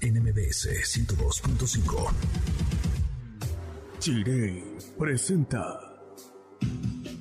[0.00, 2.12] NMBS 102.5.
[3.98, 4.62] Chirey
[4.96, 5.80] presenta.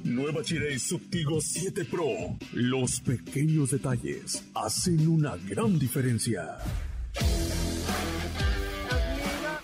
[0.03, 2.05] Nueva Chirey Subtigo 7 Pro.
[2.53, 6.57] Los pequeños detalles hacen una gran diferencia.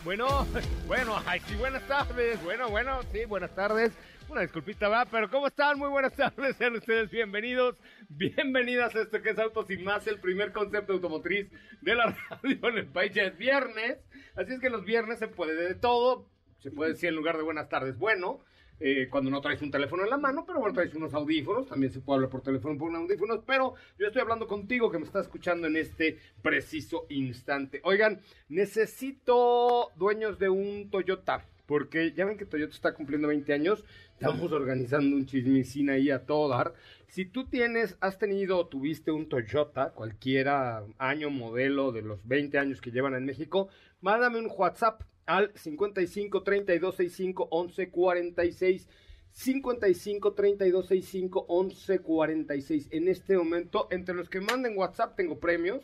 [0.04, 0.46] Bueno,
[0.88, 2.44] bueno, ay, sí, buenas tardes.
[2.44, 3.92] Bueno, bueno, sí, buenas tardes.
[4.34, 5.78] Una disculpita, va, pero ¿cómo están?
[5.78, 7.76] Muy buenas tardes, sean ustedes bienvenidos,
[8.10, 12.70] bienvenidas a esto que es Autos y Más, el primer concepto automotriz de la radio
[12.70, 13.14] en el país.
[13.14, 14.00] Ya es viernes,
[14.36, 17.44] así es que los viernes se puede de todo, se puede decir en lugar de
[17.44, 18.40] buenas tardes, bueno,
[18.80, 21.94] eh, cuando no traes un teléfono en la mano, pero bueno, traes unos audífonos, también
[21.94, 25.06] se puede hablar por teléfono por unos audífonos, pero yo estoy hablando contigo que me
[25.06, 27.82] está escuchando en este preciso instante.
[27.84, 33.84] Oigan, necesito dueños de un Toyota porque ya ven que Toyota está cumpliendo 20 años,
[34.12, 36.76] estamos organizando un chismecín ahí a todo dar.
[37.08, 42.60] Si tú tienes, has tenido o tuviste un Toyota, cualquiera año, modelo de los 20
[42.60, 43.70] años que llevan en México,
[44.02, 48.88] mándame un WhatsApp al 55 32 65 11 46.
[49.32, 52.88] 55 32 65 11 46.
[52.92, 55.82] En este momento, entre los que manden WhatsApp, tengo premios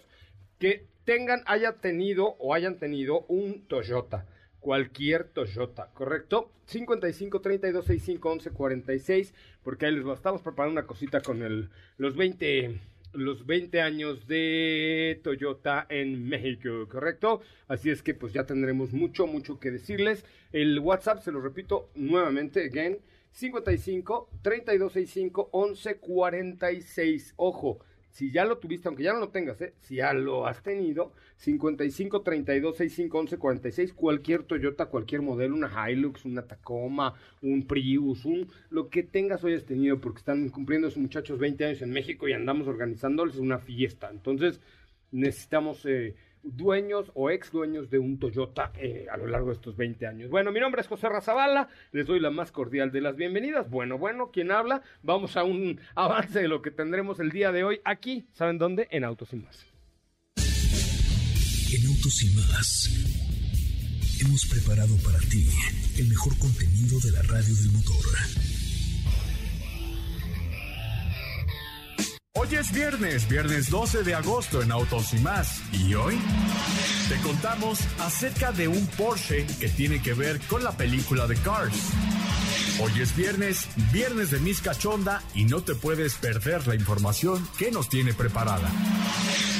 [0.59, 4.27] que tengan, haya tenido o hayan tenido un Toyota
[4.59, 6.51] cualquier Toyota, ¿correcto?
[6.65, 9.33] 55 32 65 11 46,
[9.63, 12.79] porque ahí les estamos preparando una cosita con el, los 20
[13.13, 17.41] los 20 años de Toyota en México, ¿correcto?
[17.67, 20.23] Así es que pues ya tendremos mucho, mucho que decirles.
[20.51, 22.99] El WhatsApp, se lo repito nuevamente, again,
[23.31, 27.33] 55 32 65 11 46.
[27.37, 27.79] Ojo,
[28.11, 29.73] si ya lo tuviste, aunque ya no lo tengas, ¿eh?
[29.79, 35.89] si ya lo has tenido, 55 32 65 11 46, cualquier Toyota, cualquier modelo, una
[35.89, 40.87] Hilux, una Tacoma, un Prius, un lo que tengas hoy has tenido, porque están cumpliendo
[40.87, 44.09] esos muchachos 20 años en México y andamos organizándoles una fiesta.
[44.11, 44.59] Entonces,
[45.11, 49.75] necesitamos eh, dueños o ex dueños de un Toyota eh, a lo largo de estos
[49.75, 50.29] 20 años.
[50.29, 53.69] Bueno, mi nombre es José Razabala, les doy la más cordial de las bienvenidas.
[53.69, 54.81] Bueno, bueno, ¿quién habla?
[55.03, 58.87] Vamos a un avance de lo que tendremos el día de hoy aquí, ¿saben dónde?
[58.91, 59.65] En Autos y Más.
[61.71, 63.09] En Autos y Más
[64.21, 65.47] hemos preparado para ti
[65.97, 68.58] el mejor contenido de la radio del motor.
[72.41, 75.61] Hoy es viernes, viernes 12 de agosto en Autos y más.
[75.73, 76.17] Y hoy
[77.09, 81.75] te contamos acerca de un Porsche que tiene que ver con la película de Cars.
[82.81, 87.71] Hoy es viernes, viernes de Miss Cachonda y no te puedes perder la información que
[87.71, 88.69] nos tiene preparada.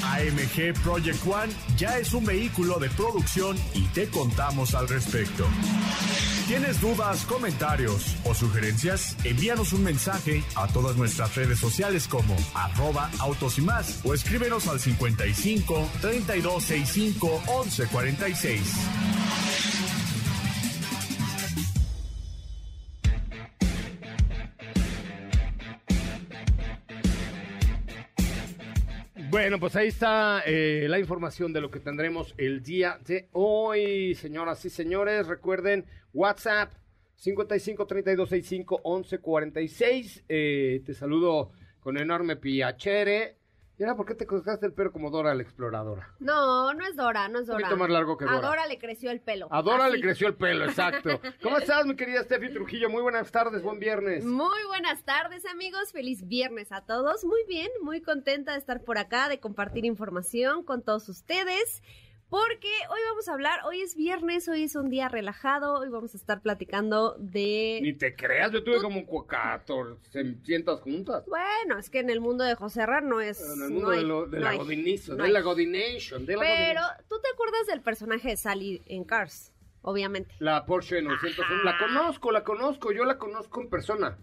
[0.04, 5.46] AMG Project One ya es un vehículo de producción y te contamos al respecto.
[6.50, 9.16] ¿Tienes dudas, comentarios o sugerencias?
[9.24, 14.68] Envíanos un mensaje a todas nuestras redes sociales como arroba autos y más o escríbenos
[14.68, 19.20] al 55 3265 1146.
[29.30, 34.16] Bueno, pues ahí está eh, la información de lo que tendremos el día de hoy,
[34.16, 35.28] señoras y señores.
[35.28, 36.74] Recuerden, WhatsApp
[37.16, 40.24] 55 32 65 11 46.
[40.30, 43.40] Eh, te saludo con enorme piacere.
[43.80, 46.14] ¿Y ahora por qué te cortaste el pelo como Dora la exploradora?
[46.20, 47.60] No, no es Dora, no es Dora.
[47.60, 48.38] Un poquito más largo que Dora.
[48.38, 49.48] A Dora le creció el pelo.
[49.50, 49.96] A Dora Así.
[49.96, 51.22] le creció el pelo, exacto.
[51.42, 52.90] ¿Cómo estás, mi querida Steffi Trujillo?
[52.90, 54.26] Muy buenas tardes, buen viernes.
[54.26, 55.94] Muy buenas tardes, amigos.
[55.94, 57.24] Feliz viernes a todos.
[57.24, 61.82] Muy bien, muy contenta de estar por acá, de compartir información con todos ustedes.
[62.30, 66.14] Porque hoy vamos a hablar, hoy es viernes, hoy es un día relajado, hoy vamos
[66.14, 67.80] a estar platicando de...
[67.82, 71.24] Ni te creas, yo tuve como 400 juntas.
[71.26, 73.42] Bueno, es que en el mundo de José Herrera no es...
[73.42, 74.58] En el mundo no hay- de, lo- de no la hay.
[74.60, 77.06] godinizo, no de la godination, de la Pero, godination.
[77.10, 79.52] ¿tú te acuerdas del personaje de Sally en Cars?
[79.82, 80.36] Obviamente.
[80.40, 84.18] La Porsche 911, la conozco, la conozco, yo la conozco en persona.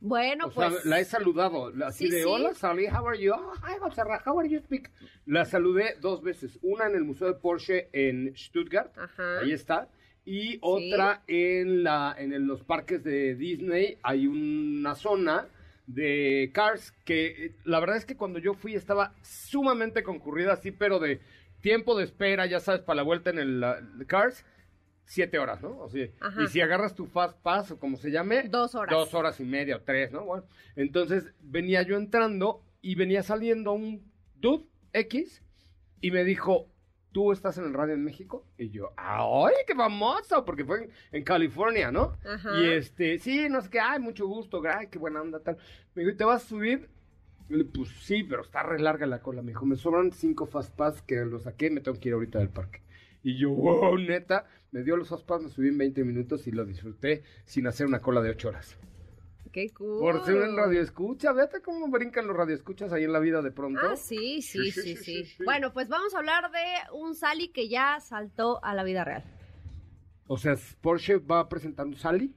[0.00, 0.84] Bueno, o sea, pues...
[0.84, 2.24] la he saludado, así Sí, de, sí.
[2.28, 3.32] hola Sally, how are you?
[3.32, 4.90] Oh, hi, Ra, how are you speak?
[5.24, 9.40] La saludé dos veces, una en el Museo de Porsche en Stuttgart, Ajá.
[9.40, 9.88] ahí está,
[10.26, 15.46] y otra en, la, en el- los parques de Disney, hay una zona
[15.86, 20.70] de Cars que eh, la verdad es que cuando yo fui estaba sumamente concurrida, así,
[20.70, 21.20] pero de
[21.62, 24.44] tiempo de espera, ya sabes, para la vuelta en el la- Cars,
[25.04, 25.78] siete horas, ¿no?
[25.78, 26.06] O sea,
[26.42, 28.94] y si agarras tu Fast Pass o como se llame, Dos horas.
[28.94, 30.24] Dos horas y media o tres, ¿no?
[30.24, 30.44] Bueno,
[30.76, 35.42] entonces venía yo entrando y venía saliendo un dude X
[36.00, 36.68] y me dijo,
[37.12, 38.46] ¿tú estás en el radio en México?
[38.58, 40.44] Y yo, ¡ay, qué famoso!
[40.44, 42.16] Porque fue en, en California, ¿no?
[42.24, 42.60] Ajá.
[42.60, 45.56] Y este, sí, no sé qué, ay, mucho gusto, ay, qué buena onda, tal.
[45.94, 46.88] Me dijo, ¿y te vas a subir?
[47.48, 49.42] Y le, pues sí, pero está re larga la cola.
[49.42, 52.38] Me dijo, me sobran cinco Fast Pass que los saqué, me tengo que ir ahorita
[52.38, 52.80] del parque.
[53.24, 56.52] Y yo, wow, neta, me dio los Fast Pass, me subí en 20 minutos y
[56.52, 58.76] lo disfruté sin hacer una cola de 8 horas.
[59.50, 59.98] Qué cool.
[59.98, 63.80] Por ser un radioescucha, fíjate cómo brincan los radioescuchas ahí en la vida de pronto.
[63.82, 65.24] Ah, sí, sí, Sí, sí.
[65.44, 69.24] Bueno, pues vamos a hablar de un Sally que ya saltó a la vida real.
[70.26, 72.34] O sea, Porsche va presentando Sally.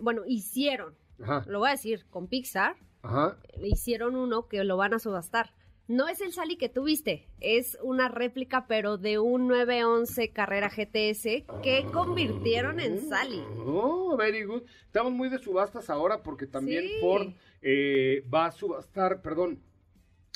[0.00, 3.36] Bueno, hicieron, Ajá, lo voy a decir, con Pixar, ajá.
[3.60, 5.52] hicieron uno que lo van a subastar.
[5.88, 11.44] No es el Sally que tuviste, es una réplica, pero de un 911 Carrera GTS
[11.62, 13.42] que convirtieron en Sally.
[13.64, 14.62] Oh, very good.
[14.84, 16.92] Estamos muy de subastas ahora porque también Sí.
[17.00, 17.28] Ford
[17.62, 19.60] eh, va a subastar, perdón,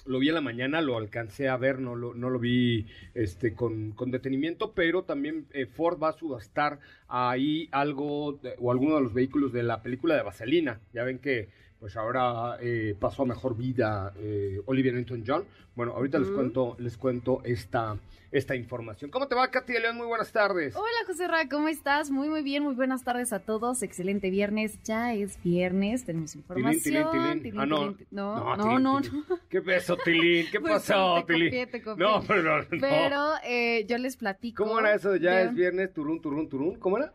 [0.07, 3.55] lo vi en la mañana, lo alcancé a ver, no lo, no lo vi este,
[3.55, 8.97] con, con detenimiento, pero también eh, Ford va a subastar ahí algo de- o alguno
[8.97, 10.81] de los vehículos de la película de Vaselina.
[10.95, 11.51] Ya ven que
[11.83, 15.45] pues ahora eh, pasó a mejor vida eh, Olivia Newton-John.
[15.75, 17.97] Bueno, ahorita les cuento, les cuento esta,
[18.31, 19.11] esta información.
[19.11, 19.97] ¿Cómo te va, Katy León?
[19.97, 20.77] Muy buenas tardes.
[20.77, 22.09] Hola José Ra, ¿cómo estás?
[22.13, 23.83] Muy muy bien, muy buenas tardes a todos.
[23.83, 26.81] Excelente viernes, ya es viernes, tenemos información.
[26.83, 27.43] tilín, tilín.
[27.43, 27.97] Tilín, Ah, no.
[28.13, 29.01] no, no, no.
[29.49, 30.47] ¿Qué pasó, Tilín?
[30.53, 31.49] ¿Qué Pues pasó, te Tilín?
[31.49, 32.07] copié, te copié.
[32.07, 32.65] No, pero no.
[32.81, 34.63] Pero eh, yo les platico.
[34.63, 36.79] ¿Cómo era eso de ya de- es viernes, turún, turún, turún?
[36.79, 37.13] ¿Cómo era?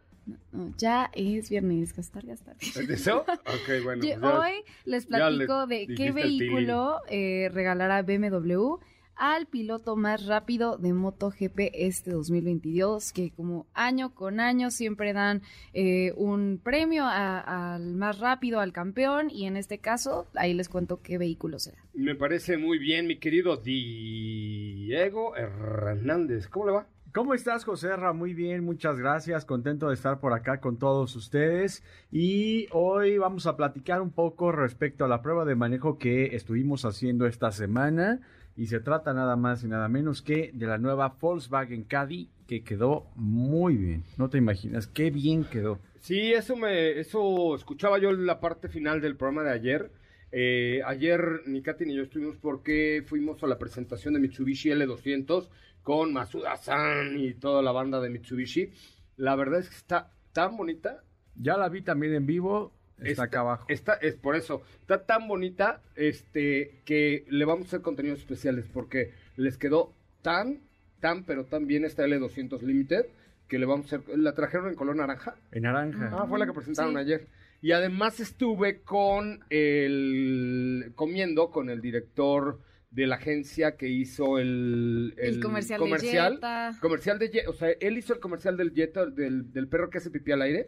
[0.51, 2.55] No, ya es viernes, gastar, gastar.
[2.59, 3.21] ¿Es de eso?
[3.27, 4.03] Ok, bueno.
[4.03, 4.51] Yo pues ya- hoy
[4.85, 8.77] les platico de qué vehículo eh, regalará BMW
[9.19, 15.41] al piloto más rápido de MotoGP este 2022, que como año con año siempre dan
[15.73, 20.69] eh, un premio a- al más rápido, al campeón, y en este caso ahí les
[20.69, 21.77] cuento qué vehículo será.
[21.95, 26.47] Me parece muy bien, mi querido Diego Hernández.
[26.47, 26.87] ¿Cómo le va?
[27.17, 28.13] ¿Cómo estás, José Ra?
[28.13, 29.43] Muy bien, muchas gracias.
[29.43, 31.83] Contento de estar por acá con todos ustedes.
[32.11, 36.85] Y hoy vamos a platicar un poco respecto a la prueba de manejo que estuvimos
[36.85, 38.19] haciendo esta semana.
[38.55, 42.63] Y se trata nada más y nada menos que de la nueva Volkswagen Caddy, que
[42.63, 44.03] quedó muy bien.
[44.17, 45.79] No te imaginas qué bien quedó.
[45.99, 49.91] Sí, eso me, eso escuchaba yo en la parte final del programa de ayer.
[50.31, 55.47] Eh, ayer ni Katy ni yo estuvimos porque fuimos a la presentación de Mitsubishi L200
[55.87, 58.71] con Masuda-san y toda la banda de Mitsubishi.
[59.15, 61.01] La verdad es que está tan bonita.
[61.35, 62.73] Ya la vi también en vivo.
[63.01, 63.65] Está, acá abajo.
[63.69, 64.63] Está, es por eso.
[64.81, 70.59] Está tan bonita este, que le vamos a hacer contenidos especiales porque les quedó tan,
[70.99, 73.05] tan, pero tan bien esta L200 Limited
[73.47, 74.17] que le vamos a hacer.
[74.19, 75.35] La trajeron en color naranja.
[75.53, 76.09] En naranja.
[76.11, 76.99] Ah, fue la que presentaron Sí.
[76.99, 77.27] ayer.
[77.61, 82.59] Y además estuve con el comiendo con el director
[82.89, 86.77] de la agencia que hizo el, El, comercial, de Jetta.
[86.81, 89.97] comercial de Ye- o sea, él hizo el comercial del Jetta, del, del perro que
[89.99, 90.67] hace pipí al aire.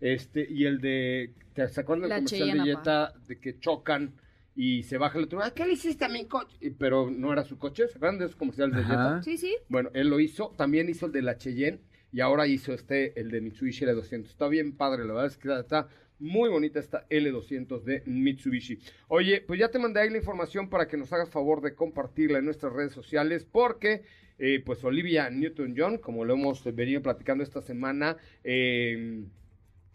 [0.00, 4.14] Este, y el de, ¿te se acuerdan del comercial de Cheyenne Jetta de que chocan
[4.54, 5.42] y se baja el otro?
[5.42, 6.56] "Ah, ¿Qué le hiciste a mi coche?
[6.78, 9.10] Pero no era su coche, ¿se acuerdan de esos comerciales de Jetta?
[9.16, 9.22] Ajá.
[9.22, 9.56] Sí, sí.
[9.68, 11.80] Bueno, él lo hizo, también hizo el de la Cheyenne
[12.12, 14.26] y ahora hizo este, el de Mitsubishi L200.
[14.26, 18.78] Está bien padre, la verdad es que está muy bonita esta L200 de Mitsubishi.
[19.08, 22.38] Oye, pues ya te mandé ahí la información para que nos hagas favor de compartirla
[22.38, 24.02] en nuestras redes sociales porque...
[24.40, 29.24] eh, pues Olivia Newton-John, como lo hemos venido platicando esta semana, eh,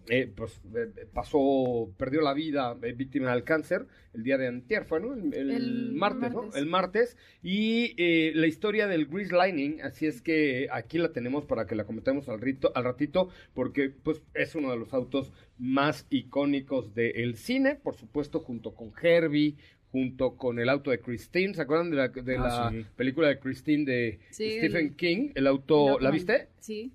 [0.09, 4.85] eh, pues eh, pasó, perdió la vida eh, víctima del cáncer el día de antier,
[4.85, 5.13] fue, ¿no?
[5.13, 6.43] El, el El martes, ¿no?
[6.43, 6.55] martes.
[6.61, 7.17] El martes.
[7.41, 11.75] Y eh, la historia del Grease Lightning, así es que aquí la tenemos para que
[11.75, 16.93] la comentemos al, rito, al ratito, porque pues es uno de los autos más icónicos
[16.93, 19.55] del cine, por supuesto, junto con Herbie,
[19.91, 21.53] junto con el auto de Christine.
[21.53, 22.85] ¿Se acuerdan de la, de Ah, la sí.
[22.95, 25.29] película de Christine de Sí, Stephen el- King?
[25.35, 26.49] El auto, ¿la viste?
[26.59, 26.91] Sí.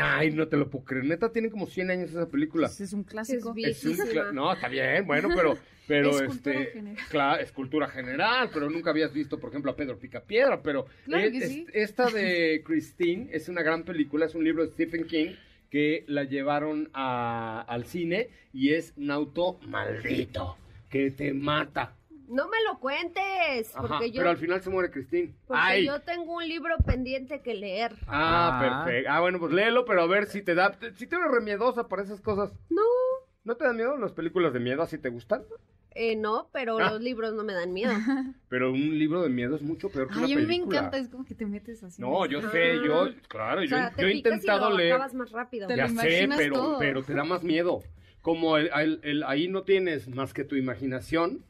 [0.00, 1.04] Ay, no te lo puedo creer.
[1.04, 2.66] Neta, tiene como 100 años esa película.
[2.68, 3.54] Es un clásico.
[3.56, 3.96] Es un
[4.34, 7.04] no, está bien, bueno, pero, pero Es cultura este, general.
[7.10, 11.24] claro, es cultura general, pero nunca habías visto, por ejemplo, a Pedro Picapiedra, pero Claro
[11.26, 11.66] es- que es- sí.
[11.74, 15.32] esta de Christine es una gran película, es un libro de Stephen King
[15.70, 20.56] que la llevaron a- al cine y es un auto maldito
[20.90, 21.96] que te mata.
[22.28, 25.34] No me lo cuentes, Ajá, porque yo, pero al final se muere Christine.
[25.46, 25.86] porque Ay.
[25.86, 27.92] yo tengo un libro pendiente que leer.
[28.06, 28.84] Ah, Ah.
[28.84, 29.10] perfecto.
[29.12, 32.02] Ah, bueno, pues léelo, pero a ver si te da, si te eres remiedosa para
[32.02, 32.52] esas cosas.
[32.70, 32.82] No,
[33.44, 34.82] ¿No te dan miedo las películas de miedo?
[34.82, 35.42] ¿Así te gustan?
[35.94, 36.90] eh, no, pero Ah.
[36.92, 37.92] los libros no me dan miedo.
[38.48, 40.78] Pero un libro de miedo es mucho peor que Ay, una a mí me película.
[40.78, 42.00] encanta, es como que te metes así.
[42.00, 44.94] No, yo sé, yo, claro, O yo, sea, te yo he y intentado lo leer.
[44.94, 45.66] acabas más rápido.
[45.68, 46.78] Te Ya lo sé, pero, todo.
[46.78, 47.82] pero te da más miedo.
[48.22, 51.44] Como el- el- el- ahí no tienes más que tu imaginación,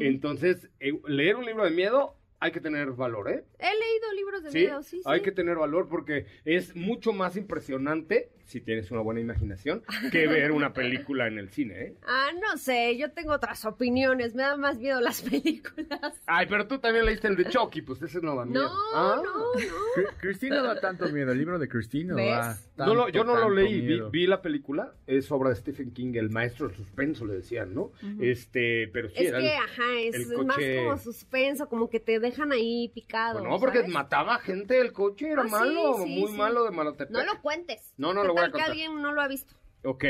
[0.00, 3.42] entonces eh, leer un libro de miedo hay que tener valor, ¿eh?
[3.58, 5.02] He leído libros de Sí, miedo, sí, sí.
[5.06, 9.82] hay que tener valor porque es mucho más impresionante, si tienes una buena imaginación,
[10.12, 11.94] que ver una película en el cine, ¿eh?
[12.06, 16.20] Ah, no sé, yo tengo otras opiniones, me dan más miedo las películas.
[16.26, 18.64] Ay, pero tú también leíste el de Chucky, pues ese no da miedo.
[18.64, 19.22] No, Ah.
[19.24, 19.52] no, no.
[19.96, 21.32] Cri- Cristina da tanto miedo.
[21.32, 24.92] El libro de Cristina da No lo- tanto, yo no lo leí, vi, la película,
[25.06, 27.92] es obra de Stephen King, el maestro del suspenso, le decían, ¿no?
[28.20, 32.00] Este, pero sí, Es era el- que, ajá, es el más como suspenso, como que
[32.00, 33.38] te dejan ahí picado.
[33.40, 33.92] Pues no, porque ¿sabes?
[33.92, 36.36] mataba gente el coche, era Ah, malo, sí, muy sí.
[36.36, 37.10] malo de Malotepec.
[37.10, 37.92] No lo cuentes.
[37.96, 38.66] No, no ¿Qué lo voy a contar.
[38.66, 39.54] que alguien no lo ha visto?
[39.84, 40.04] Ok,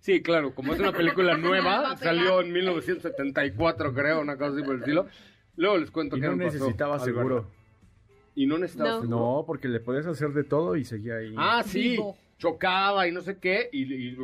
[0.00, 4.62] sí, claro, como es una película Va nueva, salió en 1974, creo, una cosa así
[4.62, 5.06] por el estilo.
[5.56, 7.46] Luego les cuento Y qué no me pasó necesitaba seguro.
[8.34, 9.00] Y no necesitaba No.
[9.02, 9.18] seguro.
[9.18, 11.34] No, porque le podías hacer de todo y seguía ahí.
[11.36, 12.16] Ah, sí, Vivo.
[12.38, 14.16] chocaba y no sé qué, y, y-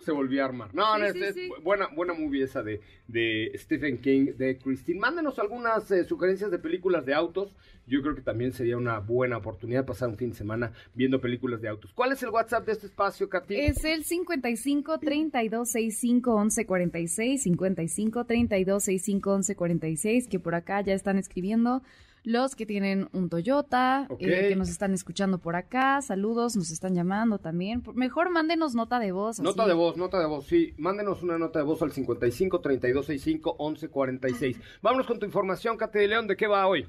[0.00, 0.74] se volvía a armar.
[0.74, 1.48] No, Sí, no, es, sí, es sí.
[1.62, 4.98] buena, buena movie esa de, de Stephen King, de Christine.
[5.00, 7.54] Mándenos algunas eh, sugerencias de películas de autos.
[7.86, 11.60] Yo creo que también sería una buena oportunidad pasar un fin de semana viendo películas
[11.60, 11.92] de autos.
[11.92, 13.54] ¿Cuál es el WhatsApp de este espacio, Katy?
[13.56, 20.80] Es el 55 32 65 11 46, 55 32 65 11 46, que por acá
[20.80, 21.82] ya están escribiendo
[22.26, 26.92] los que tienen un Toyota, eh, que nos están escuchando por acá, saludos, nos están
[26.96, 27.84] llamando también.
[27.94, 29.38] Mejor mándenos nota de voz.
[29.38, 29.68] Nota así.
[29.70, 30.74] de voz, nota de voz, sí.
[30.76, 34.56] Mándenos una nota de voz al 55 32 65 11 46.
[34.82, 36.26] Vámonos con tu información, Katy de León.
[36.26, 36.88] ¿De qué va hoy?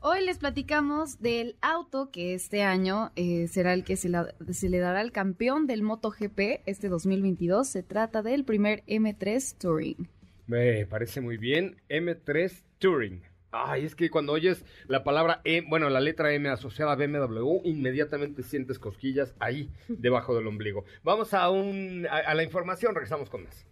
[0.00, 4.68] Hoy les platicamos del auto que este año eh, será el que se, la- se
[4.68, 7.66] le dará al campeón del MotoGP este 2022.
[7.66, 10.08] Se trata del primer M3 Touring.
[10.46, 11.78] Me parece muy bien.
[11.88, 13.22] M3 Touring.
[13.50, 17.62] Ay, es que cuando oyes la palabra E, bueno, la letra M asociada a BMW,
[17.64, 20.84] inmediatamente sientes cosquillas ahí, debajo del ombligo.
[21.02, 23.64] Vamos a, un, a, a la información, regresamos con más.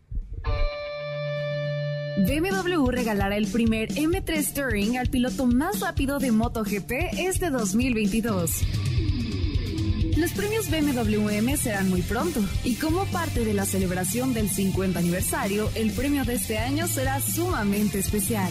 [2.19, 8.63] BMW regalará el primer M3 Touring al piloto más rápido de MotoGP este 2022.
[10.17, 14.99] Los premios BMW M serán muy pronto y como parte de la celebración del 50
[14.99, 18.51] aniversario, el premio de este año será sumamente especial.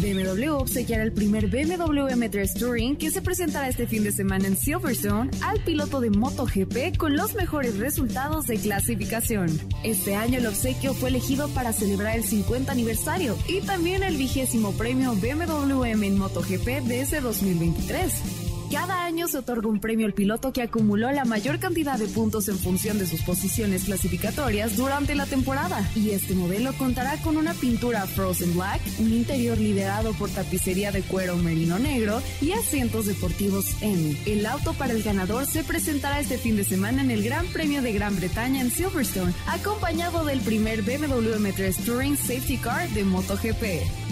[0.00, 4.56] BMW obsequiará el primer BMW M3 Touring que se presentará este fin de semana en
[4.56, 9.48] Silverstone al piloto de MotoGP con los mejores resultados de clasificación.
[9.84, 14.72] Este año el obsequio fue elegido para celebrar el 50 aniversario y también el vigésimo
[14.72, 18.45] premio BMW en MotoGP de ese 2023.
[18.70, 22.48] Cada año se otorga un premio al piloto que acumuló la mayor cantidad de puntos
[22.48, 25.88] en función de sus posiciones clasificatorias durante la temporada.
[25.94, 31.02] Y este modelo contará con una pintura Frozen Black, un interior liderado por tapicería de
[31.02, 34.16] cuero merino negro y asientos deportivos M.
[34.26, 37.82] El auto para el ganador se presentará este fin de semana en el Gran Premio
[37.82, 44.06] de Gran Bretaña en Silverstone, acompañado del primer BMW M3 Touring Safety Car de MotoGP.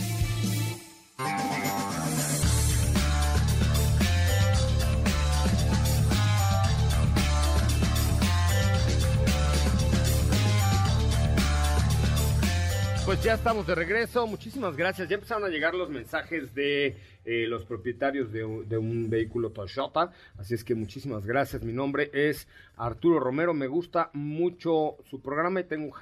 [13.14, 15.08] Pues ya estamos de regreso, muchísimas gracias.
[15.08, 19.50] Ya empezaron a llegar los mensajes de eh, los propietarios de, un- de un vehículo
[19.50, 21.62] Toyota, así es que muchísimas gracias.
[21.62, 25.94] Mi nombre es Arturo Romero, me gusta mucho su programa y tengo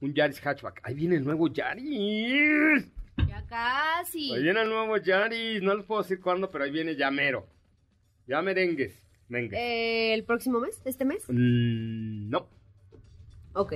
[0.00, 0.80] un, Yaris hatchback.
[0.82, 2.88] Ahí viene el nuevo Yaris.
[3.28, 4.32] Ya casi.
[4.34, 7.46] Ahí viene el nuevo Yaris, no les puedo decir cuándo, pero ahí viene ya mero.
[8.26, 9.00] Ya merengues.
[9.28, 9.56] Venga.
[9.56, 10.82] Eh, ¿El próximo mes?
[10.84, 11.22] ¿Este mes?
[11.28, 12.48] Mm, no.
[13.54, 13.74] Ok.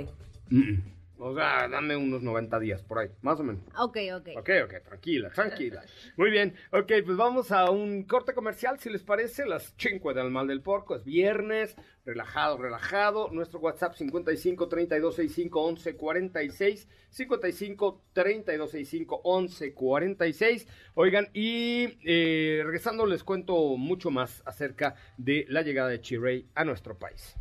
[0.51, 0.83] Mm, mm.
[1.23, 3.63] O sea, dame unos 90 días por ahí, más o menos.
[3.79, 4.29] Ok, ok.
[4.39, 5.83] Ok, ok, tranquila, tranquila.
[6.17, 10.31] Muy bien, ok, pues vamos a un corte comercial, si les parece, las 5 del
[10.31, 13.29] mal del porco, es viernes, relajado, relajado.
[13.33, 20.67] Nuestro WhatsApp 55 32 65 11 46, 55 32 65 11 46.
[20.95, 26.65] Oigan, y eh, regresando les cuento mucho más acerca de la llegada de Chirey a
[26.65, 27.37] nuestro país.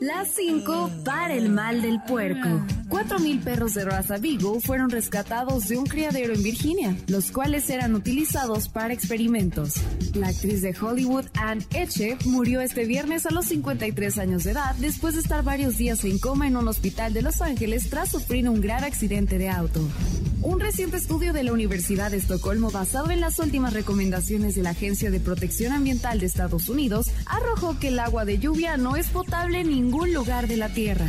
[0.00, 2.48] Las 5 para el mal del puerco.
[2.88, 7.68] Cuatro mil perros de raza Beagle fueron rescatados de un criadero en Virginia, los cuales
[7.68, 9.74] eran utilizados para experimentos.
[10.14, 14.74] La actriz de Hollywood Anne Etche murió este viernes a los 53 años de edad
[14.76, 18.48] después de estar varios días en coma en un hospital de Los Ángeles tras sufrir
[18.48, 19.86] un grave accidente de auto.
[20.42, 24.70] Un reciente estudio de la Universidad de Estocolmo basado en las últimas recomendaciones de la
[24.70, 29.08] Agencia de Protección Ambiental de Estados Unidos arrojó que el agua de lluvia no es
[29.08, 31.06] potable en ningún lugar de la Tierra.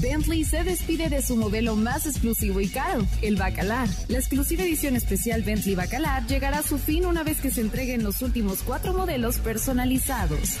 [0.00, 3.88] Bentley se despide de su modelo más exclusivo y caro, el Bacalar.
[4.08, 8.02] La exclusiva edición especial Bentley Bacalar llegará a su fin una vez que se entreguen
[8.02, 10.58] los últimos cuatro modelos personalizados.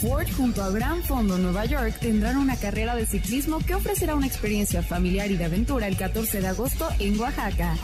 [0.00, 4.26] Ford junto a Gran Fondo Nueva York tendrán una carrera de ciclismo que ofrecerá una
[4.26, 7.74] experiencia familiar y de aventura el 14 de agosto en Oaxaca.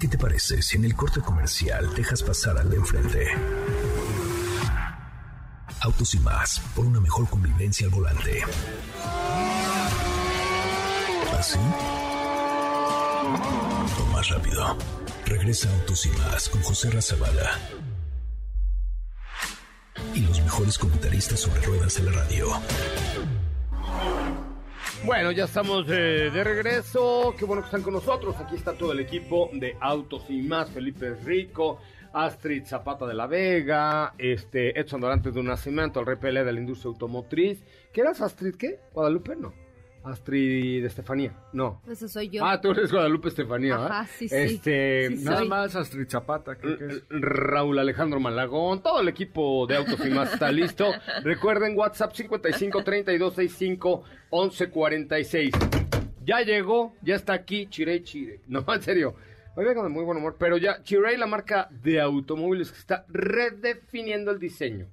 [0.00, 3.26] ¿Qué te parece si en el corte comercial dejas pasar al de enfrente?
[5.88, 8.42] Autos y más, por una mejor convivencia al volante.
[11.38, 11.58] ¿Así?
[13.98, 14.76] O más rápido.
[15.24, 17.58] Regresa Autos y más con José Razabala.
[20.12, 22.48] Y los mejores comentaristas sobre ruedas de la radio.
[25.04, 27.34] Bueno, ya estamos de, de regreso.
[27.38, 28.36] Qué bueno que están con nosotros.
[28.36, 30.68] Aquí está todo el equipo de Autos y más.
[30.68, 31.80] Felipe Rico,
[32.12, 36.52] Astrid Zapata de la Vega, este Edson Dorantes de un Nacimiento, el rey Pelé de
[36.52, 37.62] la industria automotriz.
[37.92, 38.80] ¿Qué eras Astrid qué?
[38.92, 39.36] ¿Guadalupe?
[39.36, 39.52] No.
[40.04, 41.34] Astrid de Estefanía.
[41.52, 41.82] No.
[41.86, 42.44] Eso soy yo.
[42.44, 43.90] Ah, tú eres Guadalupe Estefanía, ¿verdad?
[44.00, 44.34] Ajá, sí, sí.
[44.36, 45.48] Este, Sí, Nada soy.
[45.48, 47.02] más Astrid Zapata, creo que es.
[47.10, 50.86] Raúl Alejandro Malagón, todo el equipo de Autos y Más está listo.
[51.24, 55.50] Recuerden WhatsApp 55 32 65 11 46.
[56.24, 58.40] Ya llegó, ya está aquí Chirey Chire.
[58.46, 59.14] No, en serio.
[59.58, 63.04] Hoy vengo de muy buen humor, pero ya Chirey, la marca de automóviles que está
[63.08, 64.86] redefiniendo el diseño,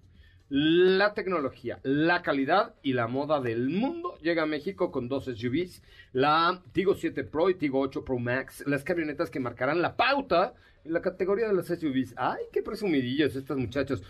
[0.50, 4.17] la tecnología, la calidad y la moda del mundo.
[4.24, 8.63] Llega a México con dos SUVs, la Tigo 7 Pro y Tigo 8 Pro Max,
[8.65, 12.15] las camionetas que marcarán la pauta en la categoría de las SUVs.
[12.17, 14.01] ¡Ay, qué presumidillos estos muchachos!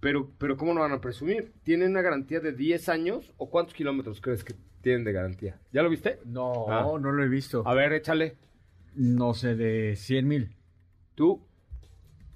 [0.00, 1.52] Pero, pero ¿cómo no van a presumir?
[1.62, 5.58] ¿Tienen una garantía de 10 años o cuántos kilómetros crees que tienen de garantía?
[5.74, 6.20] ¿Ya lo viste?
[6.24, 6.86] No, Ah.
[6.98, 7.64] no lo he visto.
[7.66, 8.38] A ver, échale.
[9.00, 10.56] No sé, de 100 mil.
[11.14, 11.40] Tú,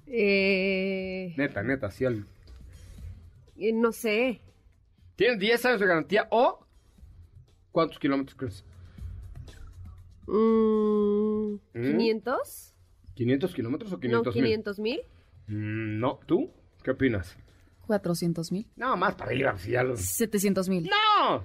[0.07, 2.05] Eh, neta, neta, sí.
[2.05, 2.25] al-
[3.57, 4.39] eh, no sé.
[5.17, 6.65] ¿Tienen 10 años de garantía o
[7.71, 8.63] cuántos kilómetros crees?
[10.27, 11.97] Mm, ¿Mm?
[11.97, 12.73] ¿500?
[13.15, 14.43] ¿500 kilómetros o No, 500 mil?
[14.45, 15.01] 500 mil.
[15.47, 16.49] Mm, no, ¿tú?
[16.83, 17.35] ¿Qué opinas?
[17.87, 18.65] 400 mil.
[18.77, 19.99] No, más para arriba, si ya los...
[19.99, 20.89] 700 mil.
[20.89, 21.43] ¡No!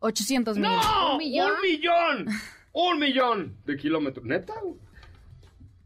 [0.00, 0.64] 800 mil.
[0.68, 1.12] ¡No!
[1.12, 1.52] ¿Un millón?
[1.52, 2.26] ¡Un millón!
[2.80, 4.24] ¡Un millón de kilómetros!
[4.24, 4.54] ¿Neta?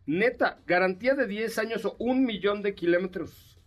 [0.05, 3.59] Neta, garantía de 10 años o un millón de kilómetros.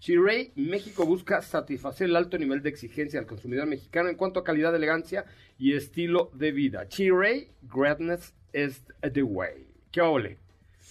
[0.00, 4.44] Chirey México busca satisfacer el alto nivel de exigencia del consumidor mexicano en cuanto a
[4.44, 5.24] calidad, elegancia
[5.56, 6.86] y estilo de vida.
[6.86, 9.66] Chirey, greatness is the way.
[9.90, 10.36] ¡Qué ole!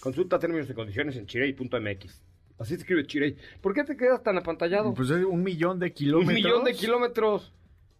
[0.00, 2.22] Consulta términos y condiciones en chirey.mx.
[2.58, 3.36] Así se escribe Chirey.
[3.60, 4.94] ¿Por qué te quedas tan apantallado?
[4.94, 6.34] Pues es un millón de un kilómetros.
[6.34, 7.52] millón de kilómetros.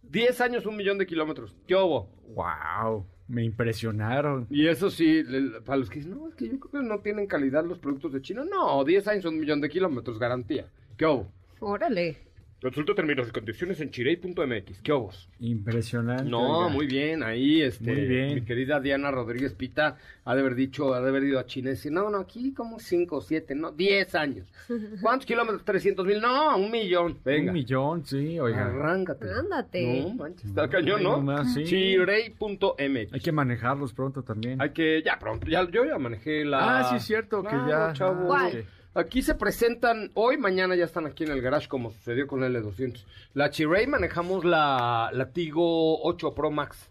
[0.03, 1.55] 10 años, un millón de kilómetros.
[1.69, 2.11] ¿Qué hubo?
[2.35, 4.47] Wow, me impresionaron.
[4.51, 6.99] Y eso sí, le- para los que dicen, no, es que yo creo que no
[7.01, 8.45] tienen calidad los productos de China.
[8.51, 10.67] No, 10 años, un millón de kilómetros, garantía.
[10.97, 11.31] ¿Qué hubo?
[11.61, 12.19] Órale.
[12.65, 14.81] Consulta términos y condiciones en chirey.mx.
[14.81, 15.11] ¿Qué hubo?
[15.39, 16.25] Impresionante.
[16.25, 16.73] No, oiga.
[16.73, 18.35] muy bien, ahí, este, Muy bien.
[18.37, 21.69] mi querida Diana Rodríguez Pita ha de haber dicho, ha de haber ido a China
[21.69, 24.47] y decir, no, no, aquí como 5, 7, no, 10 años.
[25.03, 25.63] ¿Cuántos kilómetros?
[25.63, 27.19] 300 mil, no, un millón.
[27.23, 27.51] Venga.
[27.51, 28.65] Un millón, sí, oiga.
[28.65, 29.27] Arráncate.
[29.31, 30.01] Ándate.
[30.01, 31.45] No, manches, está cañón, ¿no?
[31.45, 31.65] Sí.
[31.65, 33.13] Chirey.mx.
[33.13, 34.63] Hay que manejarlos pronto también.
[34.63, 36.79] Hay que, ya pronto, ya, yo ya manejé la...
[36.81, 37.93] Ah, sí, es cierto, que Claro, ya.
[37.93, 38.27] chavo.
[38.27, 38.65] ¿Cuál?
[38.95, 42.55] Aquí se presentan, hoy, mañana ya están aquí en el garage, como sucedió con el
[42.57, 43.05] L200.
[43.35, 46.91] La Chirey manejamos la, la Tigo 8 Pro Max.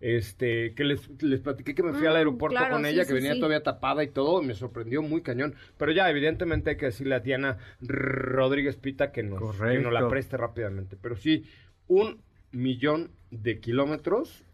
[0.00, 3.02] Este, que les, les platiqué que me fui Mm, al aeropuerto claro, con sí, ella,
[3.02, 3.38] sí, que venía sí.
[3.38, 5.54] todavía tapada y todo, y me sorprendió muy cañón.
[5.76, 10.08] Pero ya, evidentemente hay que decirle a Diana Rodríguez Pita que nos, que nos la
[10.08, 10.96] preste rápidamente.
[11.00, 11.44] Pero sí,
[11.88, 12.20] un
[12.52, 14.44] millón de kilómetros,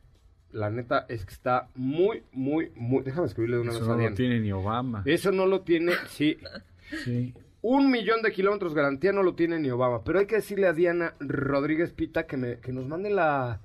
[0.52, 3.02] la neta es que está muy, muy, muy...
[3.04, 4.16] Déjame escribirle de una Eso vez no a lo Diana.
[4.16, 5.02] tiene ni Obama.
[5.04, 6.38] Eso no lo tiene, sí.
[7.04, 7.34] Sí.
[7.62, 10.02] un millón de kilómetros garantía no lo tiene ni Obama.
[10.04, 13.60] Pero hay que decirle a Diana Rodríguez Pita que, me, que nos mande la,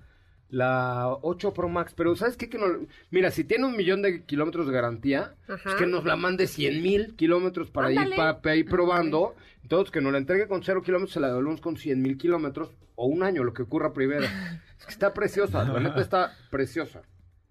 [0.50, 1.94] la 8 Pro Max.
[1.96, 2.50] Pero ¿sabes qué?
[2.50, 2.66] Que no,
[3.12, 6.82] mira, si tiene un millón de kilómetros de garantía, pues que nos la mande 100
[6.82, 8.16] mil kilómetros para ir, Ándale.
[8.16, 9.36] pa- pa ir probando.
[9.62, 12.72] Entonces, que nos la entregue con cero kilómetros, se la devolvemos con 100 mil kilómetros
[12.96, 14.24] o un año, lo que ocurra primero.
[14.26, 17.02] es que está preciosa, la neta está preciosa.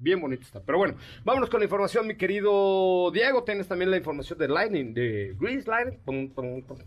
[0.02, 0.60] Bien bonita está.
[0.60, 3.44] Pero bueno, vámonos con la información, mi querido Diego.
[3.44, 5.98] Tienes también la información de Lightning, de Grease Lightning.
[6.04, 6.78] Pum, pum, pum.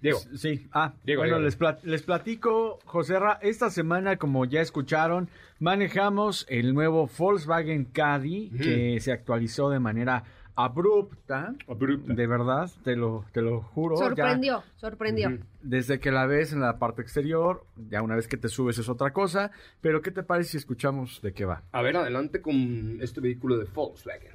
[0.00, 0.18] Diego.
[0.36, 1.44] Sí, ah, Diego, bueno, Diego.
[1.44, 7.84] Les, plat- les platico, José Ra, esta semana, como ya escucharon, manejamos el nuevo Volkswagen
[7.84, 10.22] Caddy, que se actualizó de manera
[10.64, 12.12] abrupta, Abrupta.
[12.14, 13.94] de verdad, te lo, te lo juro.
[13.96, 15.28] ya- Sorprendió, sorprendió.
[15.28, 15.38] Ujú.
[15.62, 18.88] desde que la ves en la parte exterior, ya una vez que te subes es
[18.88, 21.62] otra cosa, pero ¿qué te parece si escuchamos de qué va?
[21.72, 24.32] A ver, adelante con este vehículo de Volkswagen.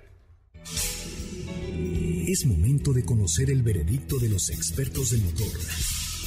[2.28, 5.60] Es momento de conocer el veredicto de los expertos del motor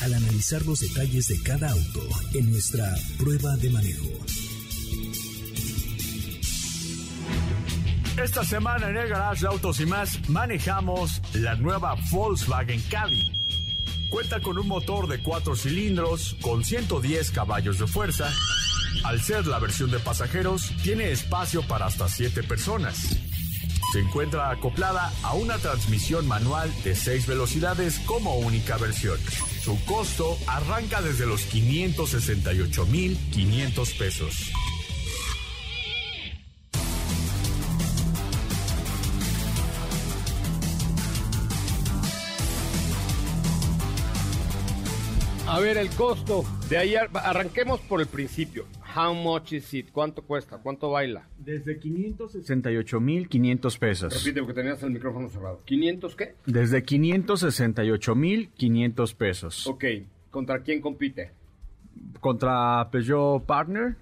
[0.03, 2.01] al analizar los detalles de cada auto
[2.35, 2.85] en nuestra
[3.19, 4.13] prueba de manejo.
[8.23, 13.31] Esta semana en el Garage de Autos y más manejamos la nueva Volkswagen Caddy.
[14.09, 18.33] Cuenta con un motor de 4 cilindros con 110 caballos de fuerza.
[19.05, 23.19] Al ser la versión de pasajeros, tiene espacio para hasta 7 personas.
[23.93, 29.19] Se encuentra acoplada a una transmisión manual de 6 velocidades como única versión.
[29.63, 34.51] Su costo arranca desde los 568,500 pesos.
[45.57, 46.45] A ver, el costo.
[46.69, 48.67] De ahí ar- arranquemos por el principio.
[48.95, 49.91] How much is it?
[49.91, 50.59] ¿Cuánto cuesta?
[50.59, 51.27] ¿Cuánto baila?
[51.39, 54.13] Desde 568.500 pesos.
[54.25, 55.63] Repite porque tenías el micrófono cerrado.
[55.67, 56.35] ¿500 qué?
[56.45, 59.67] Desde 568.500 pesos.
[59.67, 59.85] Ok.
[60.31, 61.31] ¿Contra quién compite?
[62.21, 63.97] Contra Peugeot Partner,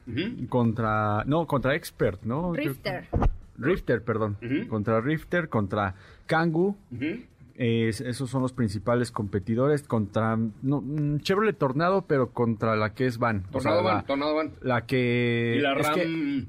[0.48, 1.22] contra...
[1.24, 2.52] No, contra Expert, ¿no?
[2.52, 3.06] Rifter.
[3.58, 4.36] Rifter, perdón.
[4.68, 5.94] Contra Rifter, contra
[6.26, 6.74] Kangoo.
[6.90, 7.22] Ujú.
[7.56, 13.06] Es- esos son los principales competidores contra no, mm, Chevrolet Tornado, pero contra la que
[13.06, 13.44] es Van.
[13.52, 14.52] O sea, Tornado la, Van, Tornado Van.
[14.60, 16.46] la que Y la es RAM que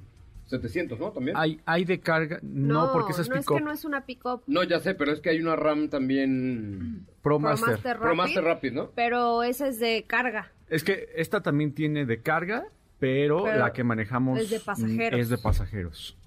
[0.47, 1.11] 700, ¿no?
[1.11, 1.35] También.
[1.37, 4.05] hay hay de carga, no, porque esa es no es pick-up que no es una
[4.05, 4.43] pick-up.
[4.47, 7.05] No, ya sé, pero es que hay una RAM también.
[7.21, 7.93] Pro ProMaster Master.
[7.97, 8.91] Rapid, ProMaster Rapid, ¿no?
[8.95, 10.51] Pero esa es de carga.
[10.69, 12.65] Es que esta también tiene de carga,
[12.99, 15.19] pero, Pero la que manejamos es de pasajeros.
[15.19, 16.17] es de pasajeros.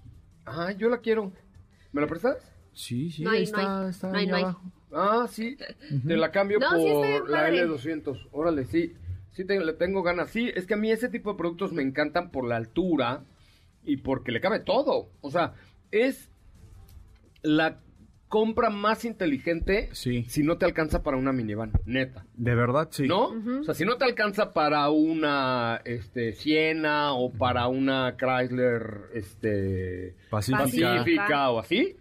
[0.46, 1.32] Ah, yo la quiero.
[1.92, 2.36] ¿Me la prestas?
[2.78, 3.64] Sí, sí, No hay, ahí no hay.
[3.64, 4.42] está, está No hay, ahí no hay.
[4.44, 4.62] abajo.
[4.92, 5.56] Ah, sí.
[6.06, 7.64] Te la cambio sí por la padre.
[7.66, 8.28] L200.
[8.32, 8.94] Órale, sí.
[9.32, 10.30] Sí, te- le tengo ganas.
[10.30, 13.24] Sí, es que a mí ese tipo de productos me encantan por la altura
[13.84, 15.10] y porque le cabe todo.
[15.20, 15.54] O sea,
[15.90, 16.30] es
[17.42, 17.80] la
[18.28, 20.24] compra más inteligente Sí.
[20.28, 22.26] si no te alcanza para una minivan, neta.
[22.34, 23.06] De verdad, sí.
[23.08, 23.28] ¿No?
[23.60, 30.14] O sea, si no te alcanza para una este Siena o para una Chrysler este
[30.30, 30.64] Pacífica.
[30.64, 31.96] Pacífica o así,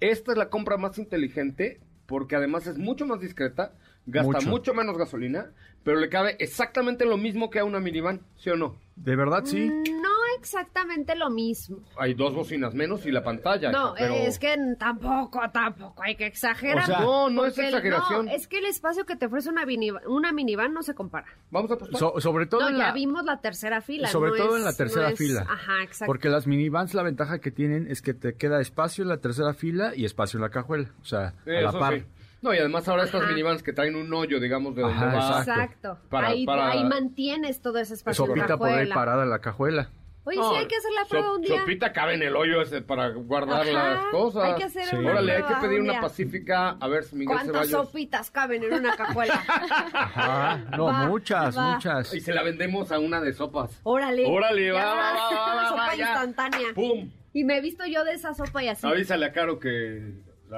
[0.00, 3.74] esta es la compra más inteligente porque además es mucho más discreta,
[4.06, 4.48] gasta Mucho.
[4.48, 5.50] mucho, menos gasolina,
[5.84, 8.76] pero le cabe exactamente lo mismo que a una minivan, ¿sí o no?
[8.96, 9.68] De verdad, sí.
[9.68, 9.97] No
[10.38, 11.78] exactamente lo mismo.
[11.98, 13.70] Hay dos bocinas menos y la pantalla.
[13.70, 16.84] No, pero- es que tampoco, tampoco hay que exagerar.
[16.84, 18.26] O sea, no, no es el- exageración.
[18.26, 21.26] no, es que el espacio que te ofrece una, minivan, una minivan no se compara.
[21.50, 21.98] Vamos a.
[21.98, 24.08] So- sobre todo No, en ya la, vimos la tercera fila.
[24.08, 25.46] sobre no todo es- en la tercera no es- fila.
[25.48, 26.06] Ajá, exacto.
[26.06, 29.54] Porque las minivans la ventaja que tienen es que te queda espacio en la tercera
[29.54, 30.90] fila y espacio en la cajuela.
[31.00, 31.94] O sea, a la par.
[31.98, 32.04] sí.
[32.40, 35.38] No, y además ahora estas minivans que traen un hoyo, digamos, de donde Ajá, va.
[35.40, 35.98] exacto.
[36.08, 39.90] Para- ahí, para- ahí mantienes todo ese espacio Sopita por ahí parada en la cajuela.
[40.28, 41.58] Oye, No, sí hay que hacer la prueba Sop- un día.
[41.60, 44.44] Sopita cabe en el hoyo ese para guardar Ajá, las cosas.
[44.44, 44.96] hay que hacer Sí.
[44.96, 46.76] una Órale, hay que pedir un una pacífica.
[46.80, 47.88] A ver si Miguel ¿Cuántas Ceballos.
[47.88, 49.34] sopitas caben en una cajuela?
[49.94, 50.56] Ajá.
[50.76, 51.74] No, Va, muchas, va.
[51.74, 52.12] muchas.
[52.14, 53.80] Y se la vendemos a una de sopas.
[53.84, 54.26] Órale.
[54.26, 56.06] Órale, va, va, va, va, va, Sopa va, ya.
[56.06, 56.68] instantánea.
[56.74, 57.10] ¡Pum!
[57.32, 58.86] Y me he visto yo de esa sopa y así.
[58.86, 60.12] Avísale a Caro que.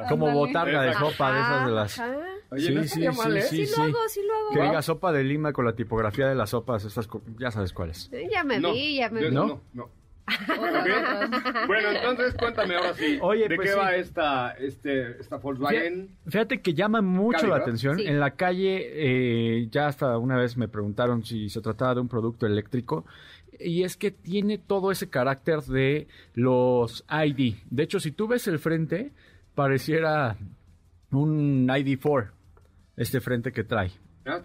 [0.09, 2.03] Como botarga de sopa de esas de las...
[2.53, 3.43] Oye, no estaría mal, ¿eh?
[3.43, 4.51] Sí, lo hago, sí lo hago.
[4.55, 7.73] Que diga sopa de lima con la tipografía de las sopas, estas, co- ya sabes
[7.73, 8.11] cuáles.
[8.31, 9.31] Ya me No, vi, ya me vi.
[9.31, 9.47] ¿No?
[9.47, 9.91] no, no.
[11.67, 13.19] Bueno, entonces cuéntame ahora sí.
[13.21, 13.79] Oye, ¿De pues qué sí.
[13.79, 16.11] va esta, este, esta Volkswagen?
[16.27, 17.99] Fíjate, que llama mucho la atención.
[17.99, 18.07] Sí.
[18.07, 22.09] En la calle, eh, ya hasta una vez me preguntaron si se trataba de un
[22.09, 23.05] producto eléctrico.
[23.59, 27.57] Y es que tiene todo ese carácter de los ID.
[27.71, 29.13] De hecho, si tú ves el frente,
[29.61, 30.39] pareciera
[31.11, 32.31] un ID4,
[32.97, 33.91] este frente que trae.
[34.25, 34.41] Ah,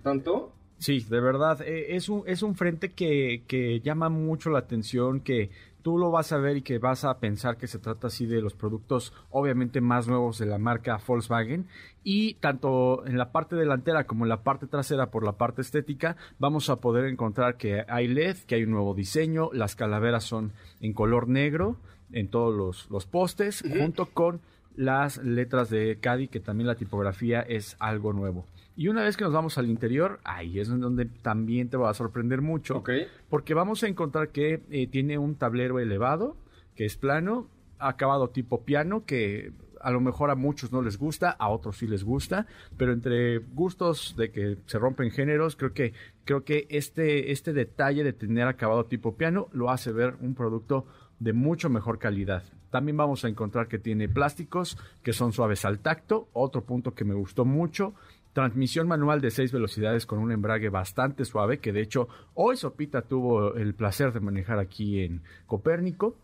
[0.00, 0.52] ¿tanto?
[0.78, 5.22] Sí, de verdad, eh, es un, es un frente que, que llama mucho la atención,
[5.22, 5.50] que
[5.82, 8.40] tú lo vas a ver y que vas a pensar que se trata así de
[8.40, 11.66] los productos obviamente más nuevos de la marca Volkswagen
[12.04, 16.16] y tanto en la parte delantera como en la parte trasera por la parte estética
[16.38, 20.52] vamos a poder encontrar que hay LED, que hay un nuevo diseño, las calaveras son
[20.80, 21.76] en color negro
[22.12, 24.40] en todos los, los postes junto con
[24.76, 28.46] las letras de Caddy que también la tipografía es algo nuevo.
[28.76, 31.94] Y una vez que nos vamos al interior, ahí es donde también te va a
[31.94, 32.82] sorprender mucho.
[33.28, 36.36] Porque vamos a encontrar que eh, tiene un tablero elevado,
[36.74, 41.30] que es plano, acabado tipo piano, que a lo mejor a muchos no les gusta,
[41.30, 45.92] a otros sí les gusta, pero entre gustos de que se rompen géneros, creo que
[46.24, 50.86] creo que este este detalle de tener acabado tipo piano lo hace ver un producto
[51.18, 52.44] de mucho mejor calidad.
[52.70, 57.04] También vamos a encontrar que tiene plásticos que son suaves al tacto, otro punto que
[57.04, 57.94] me gustó mucho.
[58.32, 63.02] Transmisión manual de seis velocidades con un embrague bastante suave, que de hecho hoy Sopita
[63.02, 66.14] tuvo el placer de manejar aquí en Copérnico.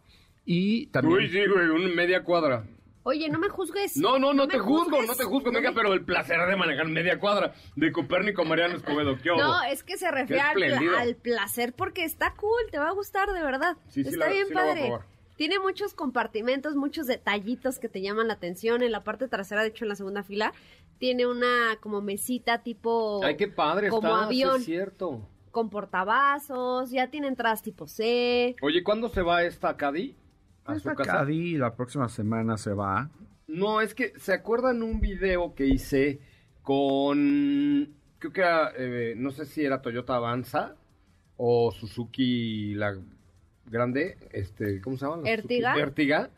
[0.45, 1.19] Y también...
[1.19, 2.65] Uy, sí, güey, una media cuadra.
[3.03, 3.97] Oye, no me juzgues.
[3.97, 5.07] No, no, no me te juzgo, juzgues.
[5.07, 9.17] no te juzgo, venga, pero el placer de manejar media cuadra de Copérnico Mariano Escobedo,
[9.23, 9.31] ¿qué?
[9.31, 13.43] No, es que se refiere al, placer porque está cool, te va a gustar de
[13.45, 13.77] verdad.
[13.89, 15.07] Sí, sí está la- bien sí la voy a padre.
[15.37, 18.83] Tiene muchos compartimentos, muchos detallitos que te llaman la atención.
[18.83, 20.53] En la parte trasera, de hecho, en la segunda fila,
[20.99, 24.57] tiene una como mesita tipo Ay, qué padre como está, sí avión.
[24.61, 25.29] es cierto.
[25.51, 28.57] con portavasos, ya tiene entradas tipo C.
[28.63, 30.17] Oye, ¿cuándo se va esta Caddy?
[30.65, 31.13] A su casa.
[31.13, 33.11] Caddy la próxima semana se va.
[33.47, 36.21] No, es que, ¿se acuerdan un video que hice
[36.63, 40.75] con, creo que era, eh, no sé si era Toyota Avanza
[41.37, 42.99] o Suzuki la
[43.71, 45.23] grande, este, ¿cómo se llama?
[45.23, 45.79] La Ertiga.
[45.79, 46.31] Ertiga,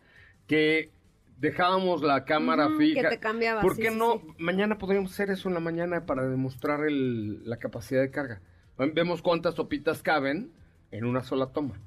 [0.47, 0.91] que
[1.38, 3.03] dejábamos la cámara Ujú, fija.
[3.03, 4.19] que te cambiaba, ¿Por sí, qué sí, no?
[4.21, 4.35] sí.
[4.38, 8.41] Mañana podríamos hacer eso en la mañana para demostrar el- la capacidad de carga.
[8.95, 10.51] Vemos cuántas sopitas caben
[10.91, 11.79] en una sola toma.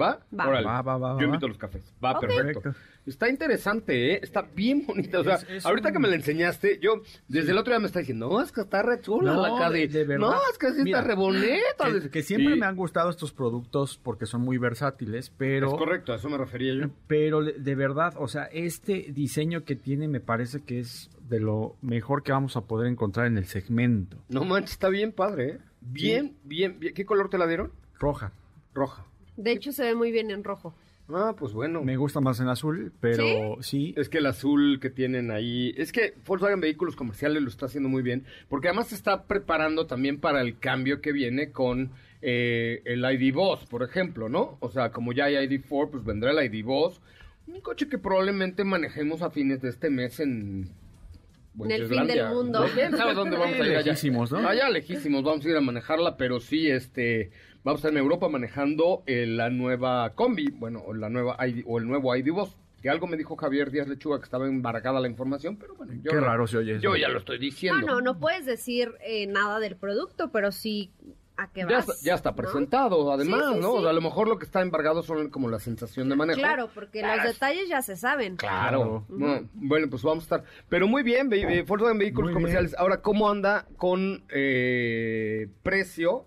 [0.00, 0.20] ¿Va?
[0.38, 0.48] Va.
[0.48, 0.66] Órale.
[0.66, 1.92] Va, va, va, Yo invito a los cafés.
[2.02, 2.60] Va, perfecto.
[2.60, 2.80] Perfecto.
[3.06, 4.20] Está interesante, ¿eh?
[4.22, 5.20] Está bien bonita.
[5.20, 7.80] O sea, Es- es ahorita un- que me la enseñaste, yo desde el otro día
[7.80, 9.86] me está diciendo, no, es que está re chula No, la Caddy.
[9.86, 10.28] de- de verdad.
[10.28, 12.00] No, es que sí Mira, está re bonita.
[12.02, 15.68] Que, que siempre me han gustado estos productos porque son muy versátiles, pero...
[15.68, 16.90] Es correcto, a eso me refería yo.
[17.06, 21.40] Pero de- de verdad, o sea, este diseño que tiene me parece que es de
[21.40, 24.18] lo mejor que vamos a poder encontrar en el segmento.
[24.28, 25.58] No manches, está bien padre, ¿eh?
[25.80, 26.92] Bien, bien, bien.
[26.92, 27.72] ¿Qué color te la dieron?
[27.98, 28.32] Roja.
[28.74, 29.06] Roja.
[29.36, 30.74] De hecho, se ve muy bien en rojo.
[31.12, 31.82] Ah, pues bueno.
[31.82, 33.94] Me gusta más en azul, pero sí.
[33.96, 37.88] Es que el azul que tienen ahí, es que Volkswagen Vehículos Comerciales lo está haciendo
[37.88, 41.92] muy bien, porque además se está preparando también para el cambio que viene con
[42.22, 44.58] eh, el ID Boss, por ejemplo, ¿no?
[44.60, 47.00] O sea, como ya hay ID4, pues vendrá el ID Boss,
[47.46, 50.70] un coche que probablemente manejemos a fines de este mes en...
[51.58, 52.64] En el fin del mundo.
[52.72, 53.82] ¿Quién sabe dónde vamos a ir allá?
[53.84, 54.48] Lejísimos, ¿no?
[54.48, 57.32] Allá lejísimos, vamos a ir a manejarla, pero sí, este,
[57.64, 61.64] vamos a estar en Europa manejando eh, la nueva combi, bueno, o la nueva ID,
[61.66, 62.56] o el nuevo ID Boss.
[62.82, 66.10] Que algo me dijo Javier Díaz Lechuga que estaba embarcada la información, pero bueno, yo,
[66.12, 66.80] Qué raro se oye eso.
[66.82, 67.78] yo ya lo estoy diciendo.
[67.78, 70.90] Bueno, no puedes decir eh, nada del producto, pero sí
[71.36, 71.88] a qué ya, vas.
[71.90, 72.36] está, ya está ¿no?
[72.36, 73.70] presentado, además, Sí, sí, ¿no?
[73.72, 73.76] sí.
[73.78, 76.38] O sea, a lo mejor lo que está embargado son como la sensación de manejo.
[76.40, 78.36] Claro, porque los detalles ya se saben.
[78.36, 79.04] Claro.
[79.08, 79.40] Claro.
[79.42, 80.44] No, Bueno, pues vamos a estar.
[80.70, 82.74] Pero muy bien, ve- ve- Volkswagen Vehículos Muy Comerciales.
[82.78, 86.24] Ahora, ¿cómo anda con eh, precio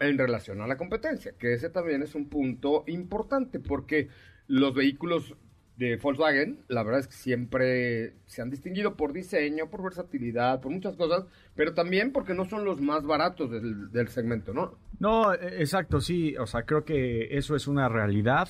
[0.00, 1.32] en relación a la competencia?
[1.38, 4.08] Que ese también es un punto importante porque
[4.46, 5.34] los vehículos
[5.76, 10.72] de Volkswagen, la verdad es que siempre se han distinguido por diseño, por versatilidad, por
[10.72, 14.76] muchas cosas, pero también porque no son los más baratos del, del segmento, ¿no?
[14.98, 16.36] No, eh, exacto, sí.
[16.36, 18.48] O sea, creo que eso es una realidad.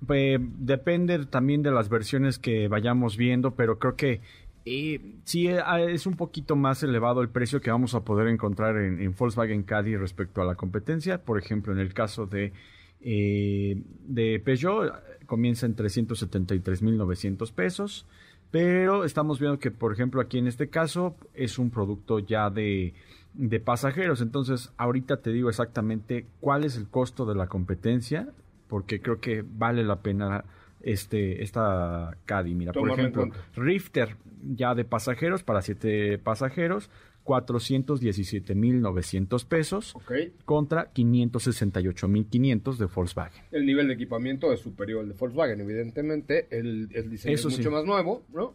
[0.00, 4.20] Depende también de las versiones que vayamos viendo, pero creo que
[4.66, 8.76] eh, sí eh, es un poquito más elevado el precio que vamos a poder encontrar
[8.76, 11.22] en, en Volkswagen Caddy respecto a la competencia.
[11.22, 12.52] Por ejemplo, en el caso de,
[13.00, 14.92] eh, de Peugeot,
[15.26, 18.06] comienza en 373.900 pesos.
[18.50, 22.92] Pero estamos viendo que, por ejemplo, aquí en este caso es un producto ya de,
[23.34, 24.20] de pasajeros.
[24.20, 28.28] Entonces, ahorita te digo exactamente cuál es el costo de la competencia,
[28.68, 30.44] porque creo que vale la pena
[30.86, 32.54] este esta Caddy.
[32.54, 33.28] Mira, por ejemplo.
[33.54, 36.90] Rifter ya de pasajeros para siete pasajeros,
[37.24, 40.12] 417.900 pesos Ok.
[40.44, 43.42] contra 568.500 de Volkswagen.
[43.52, 46.46] El nivel de equipamiento es superior al de Volkswagen, evidentemente.
[46.50, 47.60] El, el diseño Eso es sí.
[47.60, 48.54] mucho más nuevo, ¿no?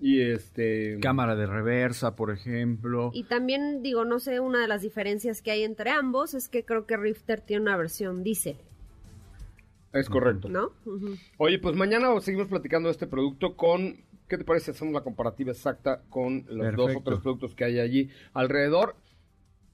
[0.00, 0.98] Y este...
[1.00, 3.10] Cámara de reversa, por ejemplo.
[3.12, 6.64] Y también, digo, no sé, una de las diferencias que hay entre ambos es que
[6.64, 8.56] creo que Rifter tiene una versión diésel,
[9.92, 10.48] Es correcto.
[10.48, 10.72] ¿no?
[11.38, 14.04] Oye, pues mañana seguimos platicando de este producto con...
[14.28, 17.02] ¿Qué te parece hacemos la comparativa exacta con los dos o Perfecto.
[17.10, 18.94] tres productos que hay allí alrededor?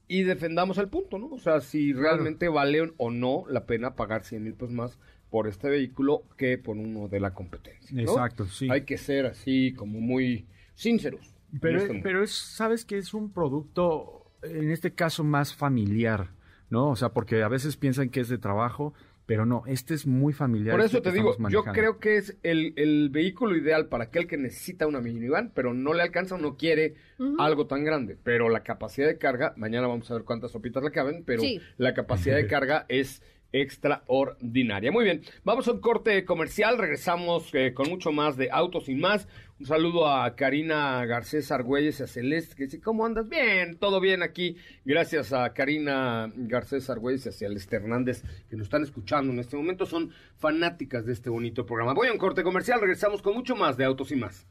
[0.07, 1.27] y defendamos el punto, ¿no?
[1.27, 4.97] O sea, si realmente vale o no la pena pagar 100 mil pesos más
[5.29, 7.95] por este vehículo que por uno de la competencia.
[7.95, 8.01] ¿no?
[8.03, 8.69] Exacto, sí.
[8.71, 11.33] Hay que ser así como muy sinceros.
[11.59, 16.31] Pero, este pero es, sabes que es un producto, en este caso, más familiar,
[16.69, 16.89] ¿no?
[16.89, 18.93] O sea, porque a veces piensan que es de trabajo,
[19.27, 20.73] pero no, este es muy familiar.
[20.73, 24.25] Por este eso te digo, yo creo que es el, el vehículo ideal para aquel
[24.25, 26.95] que necesita una minivan, pero no le alcanza o no quiere
[27.37, 28.17] algo tan grande.
[28.23, 31.59] Pero la capacidad de carga, mañana vamos a ver cuántas sopitas le caben, pero Sí.
[31.77, 34.91] la capacidad de carga es extraordinaria.
[34.91, 38.95] Muy bien, vamos a un corte comercial, regresamos eh, con mucho más de Autos y
[38.95, 39.27] más.
[39.59, 43.27] Un saludo a Karina Garcés Argüelles y a Celeste, que dice, ¿cómo andas?
[43.27, 44.57] Bien, todo bien aquí.
[44.85, 49.57] Gracias a Karina Garcés Argüelles y a Celeste Hernández, que nos están escuchando en este
[49.57, 49.87] momento.
[49.87, 51.93] Son fanáticas de este bonito programa.
[51.93, 54.45] Voy a un corte comercial, regresamos con mucho más de Autos y más.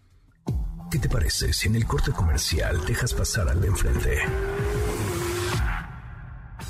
[0.91, 4.19] ¿Qué te parece si en el corte comercial dejas pasar al de enfrente?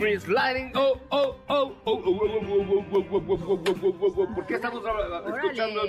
[0.00, 0.72] Prince Lighting.
[0.74, 2.84] Oh, oh, oh, oh, oh,
[4.34, 4.82] ¿Por qué estamos
[5.36, 5.80] escuchando?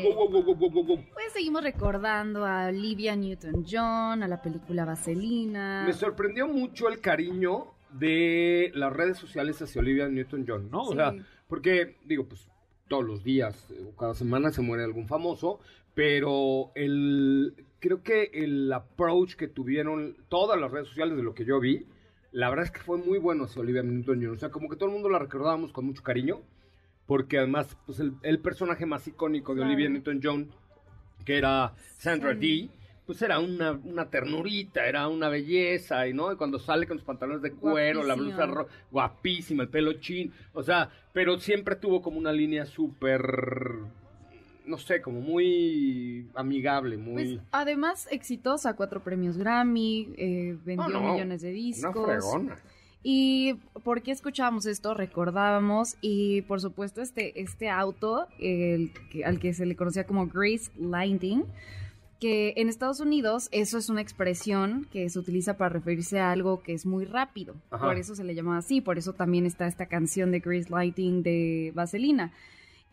[1.14, 5.86] Pues seguimos recordando a Olivia Newton-John, a la película Vaselina.
[5.86, 10.82] Me sorprendió mucho el cariño de las redes sociales hacia Olivia Newton-John, ¿no?
[10.84, 11.16] O sea,
[11.48, 12.50] porque, digo, pues
[12.90, 15.62] todos los días o cada semana se muere algún famoso,
[15.94, 21.46] pero el creo que el approach que tuvieron todas las redes sociales de lo que
[21.46, 21.86] yo vi
[22.32, 24.36] la verdad es que fue muy bueno hacia Olivia Newton-John.
[24.36, 26.42] O sea, como que todo el mundo la recordábamos con mucho cariño,
[27.06, 29.74] porque además, pues el, el personaje más icónico de Claro.
[29.74, 30.50] Olivia Newton-John,
[31.26, 32.40] que era Sandra Sí.
[32.40, 32.70] Dee,
[33.06, 37.06] pues era una, una ternurita, era una belleza, y no, y cuando sale con los
[37.06, 42.02] pantalones de cuero, la blusa ro- guapísima, el pelo chin, o sea, pero siempre tuvo
[42.02, 43.22] como una línea súper,
[44.66, 47.14] no sé, como muy amigable, muy...
[47.38, 52.06] Pues además exitosa, cuatro premios Grammy, eh, vendió No, no, millones de una discos.
[52.06, 52.58] fregona.
[53.04, 54.94] Y ¿por qué escuchábamos esto?
[54.94, 60.28] Recordábamos y por supuesto este, este auto, el que- al que se le conocía como
[60.28, 61.46] Grace Lighting,
[62.20, 66.62] que en Estados Unidos eso es una expresión que se utiliza para referirse a algo
[66.62, 67.56] que es muy rápido.
[67.72, 67.88] Ajá.
[67.88, 71.24] Por eso se le llama así, por eso también está esta canción de Grace Lighting
[71.24, 72.32] de Vaselina.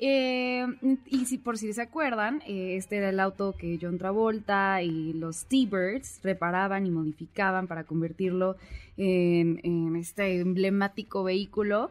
[0.01, 0.65] Eh,
[1.07, 5.13] y si por si se acuerdan, eh, este era el auto que John Travolta y
[5.13, 8.57] los T-Birds reparaban y modificaban para convertirlo
[8.97, 11.91] en, este emblemático vehículo.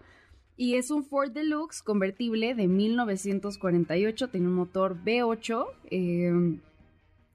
[0.55, 6.59] Y es un Ford Deluxe convertible de 1948, tiene un motor V8 eh,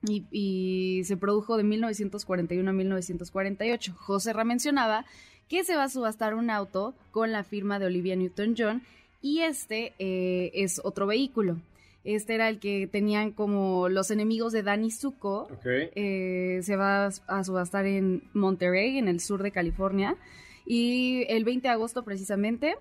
[0.07, 3.93] y, y se produjo de 1941 a 1948.
[3.95, 5.05] José Ra mencionaba
[5.47, 8.81] que se va a subastar un auto con la firma de Olivia Newton-John
[9.23, 11.57] y este eh, es otro vehículo.
[12.03, 15.47] Este era el que tenían como los enemigos de Danny Zuko.
[15.65, 20.17] Eh, se va a subastar en Monterrey, en el sur de California.
[20.65, 22.75] Y el 20 de agosto precisamente.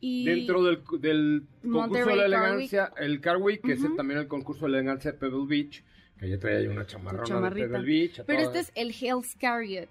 [0.00, 4.18] Y Dentro del, del concurso de la Car elegancia, el Car Week, que es también
[4.18, 5.84] el concurso de la elegancia de Pebble Beach,
[6.18, 7.62] que ya traía una chamarrona de.
[7.62, 8.22] Pebble Beach.
[8.26, 9.88] Pero este es el Hell's Chariot.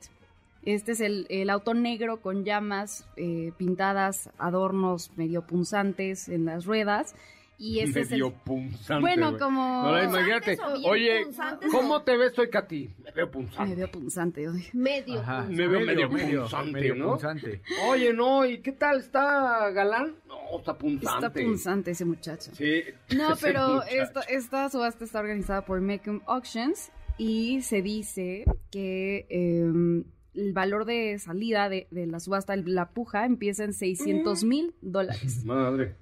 [0.64, 6.66] Este es el, el auto negro con llamas eh, pintadas, adornos medio punzantes en las
[6.66, 7.16] ruedas.
[7.58, 8.20] Y ese es el...
[8.20, 9.02] medio punzante.
[9.02, 9.62] Bueno, como...
[9.62, 11.26] Ahora imagínate, oye,
[11.72, 12.90] ¿cómo o- te ves hoy, Katy?
[13.04, 13.70] Me veo punzante.
[13.76, 14.48] Medio punzante.
[14.50, 14.70] oye.
[14.74, 15.20] Medio.
[15.20, 15.44] Ajá.
[15.50, 17.10] Me veo medio punzante, medio ¿no?
[17.12, 17.62] punzante.
[17.90, 19.00] Oye, no, ¿y qué tal?
[19.00, 20.16] ¿Está galán?
[20.28, 21.26] No, está punzante.
[21.28, 22.52] Está punzante ese muchacho.
[22.54, 22.82] Sí.
[23.16, 23.92] No, ese pero muchacho.
[23.96, 30.04] esta, esta subasta está organizada por Mecum Auctions y se dice que eh,
[30.40, 35.44] el valor de salida de, de la subasta, la puja, empieza en 600 mil dólares.
[35.46, 35.96] Madre.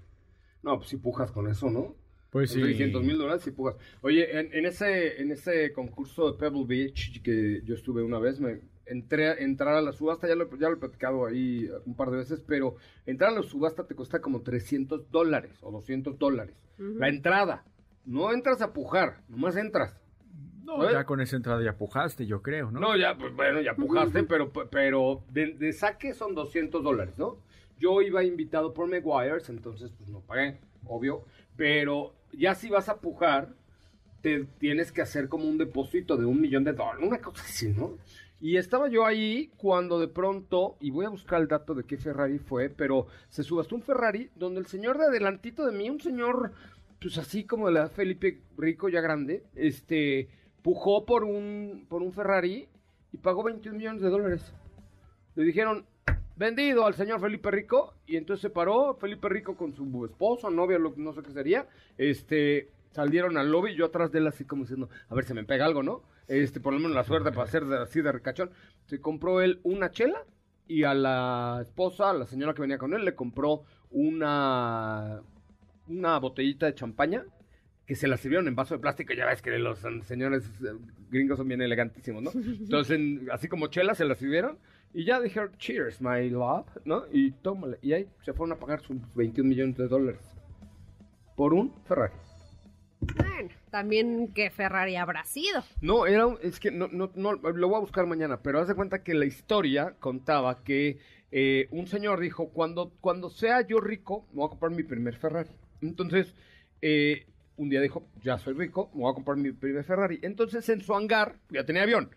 [0.64, 1.96] No, pues si pujas con eso, ¿no?
[2.30, 2.62] Pues sí.
[2.62, 3.76] 600 mil dólares si pujas.
[4.02, 8.40] Oye, en, en ese, en ese concurso de Pebble Beach que yo estuve una vez,
[8.40, 11.96] me entré a entrar a la subasta, ya lo, ya lo he platicado ahí un
[11.96, 16.18] par de veces, pero entrar a la subasta te cuesta como 300 dólares o 200
[16.18, 16.56] dólares.
[16.78, 17.66] La entrada.
[18.06, 19.98] No entras a pujar, nomás entras.
[20.68, 20.92] No, ¿Eh?
[20.92, 22.82] ya con esa entrada ya pujaste, yo creo, ¿no?
[22.82, 27.38] No, ya, pues bueno, ya pujaste, pero, pero de, de saque son 200 dólares, ¿no?
[27.80, 31.24] Yo iba invitado por Meguiars, entonces pues no pagué, obvio,
[31.56, 33.54] pero ya si vas a pujar,
[34.22, 37.70] te tienes que hacer como un depósito de un millón de dólares, una cosa así,
[37.70, 37.98] ¿no?
[38.42, 41.98] Y estaba yo ahí cuando de pronto, y voy a buscar el dato de qué
[41.98, 46.02] Ferrari fue, pero se subastó un Ferrari donde el señor de adelantito de mí, un
[46.02, 46.52] señor,
[47.00, 50.28] pues así como de la Felipe Rico ya grande, este,
[50.68, 52.68] pujó por un, por un Ferrari
[53.14, 54.54] y pagó 21 millones de dólares.
[55.36, 55.86] Le dijeron,
[56.36, 60.78] vendido al señor Felipe Rico, y entonces se paró Felipe Rico con su esposo, novia,
[60.78, 64.90] no sé qué sería, este, salieron al lobby, yo atrás de él así como diciendo,
[65.08, 66.02] a ver, se me pega algo, ¿no?
[66.28, 68.52] Este, por lo menos la suerte para de- así de ricachón.
[68.88, 70.22] Se compró él una chela
[70.68, 75.22] y a la esposa, a la señora que venía con él, le compró una,
[75.88, 77.24] una botellita de champaña
[77.88, 79.14] que se la sirvieron en vaso de plástico.
[79.14, 80.78] Ya ves que los señores eh,
[81.10, 82.32] gringos son bien elegantísimos, ¿no?
[82.36, 84.60] Entonces, en- así como chela, se la sirvieron
[84.94, 87.06] y ya dijeron, cheers, my love, ¿no?
[87.12, 87.80] Y tómale.
[87.82, 90.22] Y ahí se fueron a pagar sus 21 millones de dólares
[91.36, 92.14] por un Ferrari.
[93.00, 95.64] Bueno, también que Ferrari habrá sido.
[95.82, 98.68] No, era un- es que no, no, no, lo voy a buscar mañana, pero haz
[98.68, 100.98] de cuenta que la historia contaba que
[101.32, 105.16] eh, un señor dijo, cuando, cuando sea yo rico, me voy a comprar mi primer
[105.16, 105.50] Ferrari.
[105.82, 106.34] Entonces,
[106.82, 107.28] eh,
[107.58, 110.20] un día dijo, ya soy rico, me voy a comprar mi primer Ferrari.
[110.22, 112.10] Entonces, en su hangar, ya tenía avión,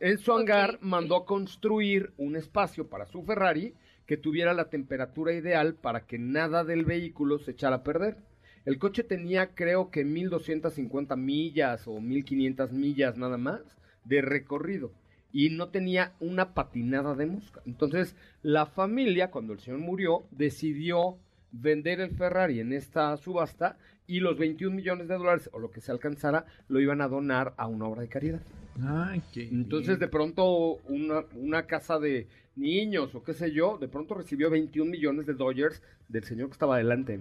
[0.00, 0.82] en su hangar ok.
[0.82, 3.74] mandó a construir un espacio para su Ferrari
[4.06, 8.18] que tuviera la temperatura ideal para que nada del vehículo se echara a perder.
[8.64, 13.60] El coche tenía creo que 1250 millas o 1500 millas nada más
[14.04, 14.92] de recorrido
[15.32, 17.60] y no tenía una patinada de mosca.
[17.66, 21.16] Entonces la familia, cuando el señor murió, decidió
[21.52, 23.76] vender el Ferrari en esta subasta
[24.06, 27.54] y los 21 millones de dólares o lo que se alcanzara lo iban a donar
[27.56, 28.40] a una obra de caridad.
[28.82, 32.26] Ay, qué Entonces, de pronto, una, una casa de
[32.56, 36.52] niños o qué sé yo, de pronto recibió 21 millones de Dodgers del señor que
[36.52, 37.20] estaba delante.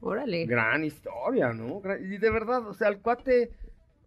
[0.00, 0.46] Órale.
[0.46, 1.82] Gran historia, ¿no?
[2.00, 3.50] Y de verdad, o sea, el cuate,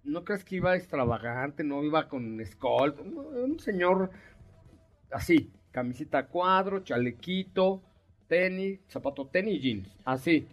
[0.03, 4.09] no crees que iba extravagante, no iba con era un señor
[5.11, 7.83] así, camisita a cuadro, chalequito,
[8.33, 10.47] tenis, zapato tenis jeans, así.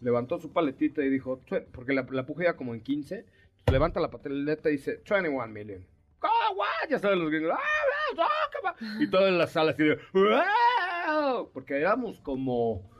[0.00, 1.38] Levantó su paletita y dijo,
[1.72, 3.26] porque la, la puja como en 15,
[3.70, 5.84] levanta la pataleta y dice, 21 million.
[6.22, 6.88] ¡Oh, what?
[6.88, 12.18] Ya saben los gringos, "Ah, bla", y toda la sala así de, "Wow", porque éramos
[12.20, 12.90] como,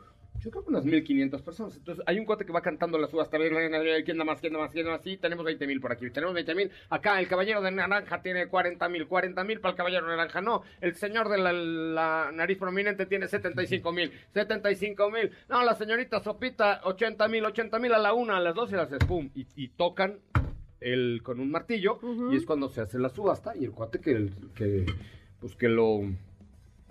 [0.41, 1.76] yo creo que unas 1500 personas.
[1.76, 4.72] Entonces hay un cuate que va cantando la subasta, ¿quién da más, quién da más,
[4.72, 5.03] quién da más?
[5.03, 6.70] Sí, tenemos 20 mil por aquí, tenemos 20 mil.
[6.88, 10.41] Acá el caballero de naranja tiene 40 mil, 40 mil para el caballero de naranja,
[10.41, 10.62] no.
[10.80, 15.30] El señor de la, la nariz prominente tiene 75 mil, 75 mil.
[15.49, 18.76] No, la señorita Sopita, 80 mil, 80 mil a la una, a las dos y
[18.76, 19.30] las pum.
[19.34, 20.20] Y, y tocan
[20.80, 21.99] el, con un martillo
[22.32, 24.86] y es cuando se hace la subasta y el cuate que, que
[25.38, 26.01] pues que lo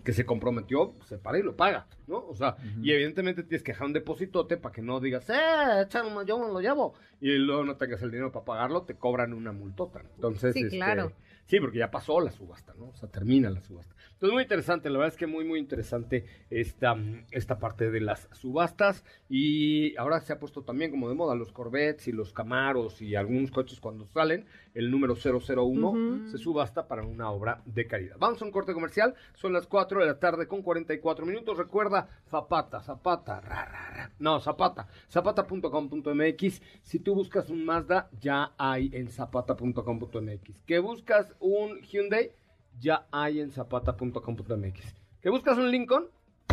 [0.04, 2.18] que se comprometió, se para y lo paga, ¿no?
[2.28, 6.24] O sea, y evidentemente tienes que dejar un depositote para que no digas, eh, échalo,
[6.24, 9.52] yo me lo llevo, y luego no tengas el dinero para pagarlo, te cobran una
[9.52, 10.02] multota.
[10.16, 11.12] Entonces, Sí, este, claro.
[11.50, 12.90] Sí, porque ya pasó la subasta, ¿no?
[12.90, 13.96] O sea, termina la subasta.
[14.14, 16.96] Entonces, muy interesante, la verdad es que muy, muy interesante esta,
[17.32, 19.04] esta parte de las subastas.
[19.30, 23.16] Y ahora se ha puesto también como de moda los Corvettes y los Camaros y
[23.16, 24.46] algunos coches cuando salen,
[24.76, 28.18] el número 001 se subasta para una obra de caridad.
[28.20, 31.58] Vamos a un corte comercial, son las 4 de la tarde con 44 minutos.
[31.58, 34.12] Recuerda, Zapata, Zapata, ra, ra, ra.
[34.20, 36.62] No, Zapata, zapata.com.mx.
[36.84, 40.62] Si tú buscas un Mazda, ya hay en zapata.com.mx.
[40.68, 42.32] Que buscas un Hyundai,
[42.80, 44.96] ya hay en zapata.com.mx.
[45.22, 46.06] Que buscas un Lincoln,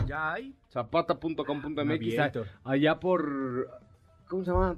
[0.07, 0.55] Ya hay.
[0.70, 2.47] zapata.com.mx.
[2.64, 3.70] Allá por,
[4.28, 4.76] ¿cómo se llama?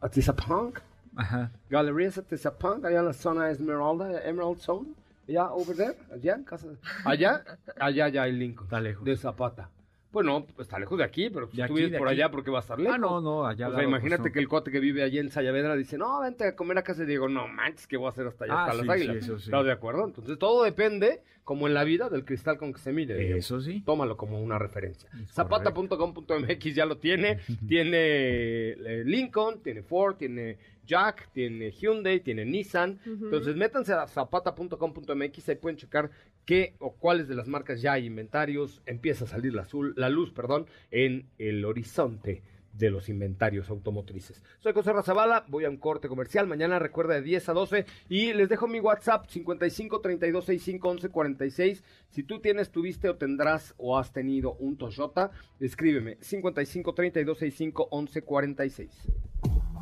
[0.00, 0.78] Atizapunk.
[1.16, 1.52] Ajá.
[1.70, 4.88] Galerías Atizapunk, allá en la zona Esmeralda, Emerald Zone.
[5.28, 6.66] Allá, over there, allá, en casa.
[7.04, 7.42] Allá,
[7.80, 8.66] allá, ya hay Lincoln.
[8.66, 9.04] Está lejos.
[9.04, 9.70] De Zapata.
[10.14, 12.16] Bueno, pues está lejos de aquí, pero si tú vives por aquí.
[12.20, 12.94] allá, porque va a estar lejos?
[12.94, 14.32] Ah, no, no, allá O sea, imagínate pues, no.
[14.32, 17.02] que el cuate que vive allí en Sayavedra dice, no, vente a comer a casa
[17.02, 17.28] de Diego.
[17.28, 19.16] No manches, ¿qué voy a hacer hasta allá, Ah, hasta sí, las sí, águilas?
[19.24, 19.44] eso sí.
[19.46, 20.04] ¿Estás de acuerdo?
[20.06, 23.36] Entonces todo depende, como en la vida, del cristal con que se mire.
[23.36, 23.82] Eso sí.
[23.84, 25.10] Tómalo como una referencia.
[25.32, 27.38] Zapata.com.mx ya lo tiene.
[27.68, 30.56] tiene eh, Lincoln, tiene Ford, tiene
[30.86, 33.00] Jack, tiene Hyundai, tiene Nissan.
[33.04, 36.10] Entonces métanse a zapata.com.mx, ahí pueden checar
[36.44, 38.82] qué o cuáles de las marcas ya hay inventarios.
[38.86, 42.42] Empieza a salir la, azul, la luz perdón, en el horizonte
[42.76, 44.42] de los inventarios automotrices.
[44.58, 46.46] Soy José Razabala, voy a un corte comercial.
[46.46, 51.08] Mañana recuerda de 10 a 12 y les dejo mi WhatsApp 55 32 65 11
[51.08, 51.84] 46.
[52.10, 55.30] Si tú tienes, tuviste o tendrás o has tenido un Toyota,
[55.60, 58.90] escríbeme 55 32 65 11 46.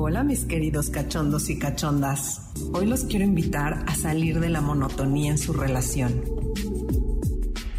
[0.00, 2.52] Hola mis queridos cachondos y cachondas.
[2.72, 6.22] Hoy los quiero invitar a salir de la monotonía en su relación.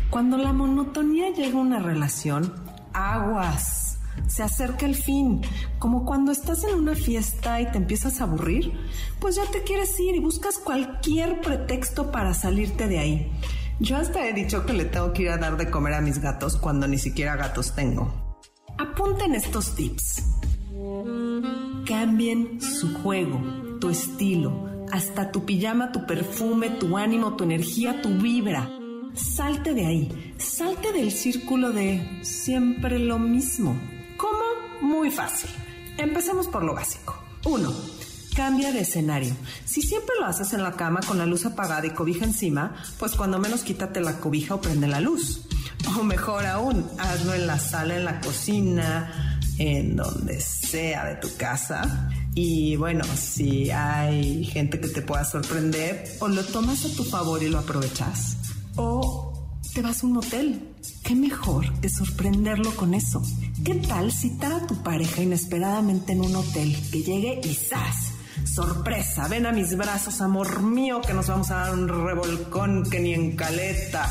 [0.09, 2.53] Cuando la monotonía llega a una relación,
[2.91, 3.99] aguas.
[4.27, 5.39] Se acerca el fin,
[5.79, 8.73] como cuando estás en una fiesta y te empiezas a aburrir,
[9.21, 13.31] pues ya te quieres ir y buscas cualquier pretexto para salirte de ahí.
[13.79, 16.19] Yo hasta he dicho que le tengo que ir a dar de comer a mis
[16.19, 18.13] gatos cuando ni siquiera gatos tengo.
[18.77, 20.21] Apunten estos tips.
[21.85, 23.41] Cambien su juego,
[23.79, 28.69] tu estilo, hasta tu pijama, tu perfume, tu ánimo, tu energía, tu vibra.
[29.13, 33.75] Salte de ahí, salte del círculo de siempre lo mismo.
[34.17, 34.39] ¿Cómo?
[34.81, 35.49] Muy fácil.
[35.97, 37.15] Empecemos por lo básico.
[37.45, 37.73] Uno,
[38.35, 39.35] cambia de escenario.
[39.65, 43.15] Si siempre lo haces en la cama con la luz apagada y cobija encima, pues
[43.15, 45.41] cuando menos quítate la cobija o prende la luz.
[45.99, 49.28] O mejor aún, hazlo en la sala, en la cocina,
[49.59, 52.09] en donde sea de tu casa.
[52.33, 57.43] Y bueno, si hay gente que te pueda sorprender, o lo tomas a tu favor
[57.43, 58.37] y lo aprovechas,
[58.75, 60.65] o te vas a un hotel.
[61.03, 63.21] ¿Qué mejor que sorprenderlo con eso?
[63.63, 68.13] ¿Qué tal citar a tu pareja inesperadamente en un hotel, que llegue y ¡zas!
[68.45, 72.99] Sorpresa, ven a mis brazos, amor mío, que nos vamos a dar un revolcón que
[72.99, 74.09] ni en caleta.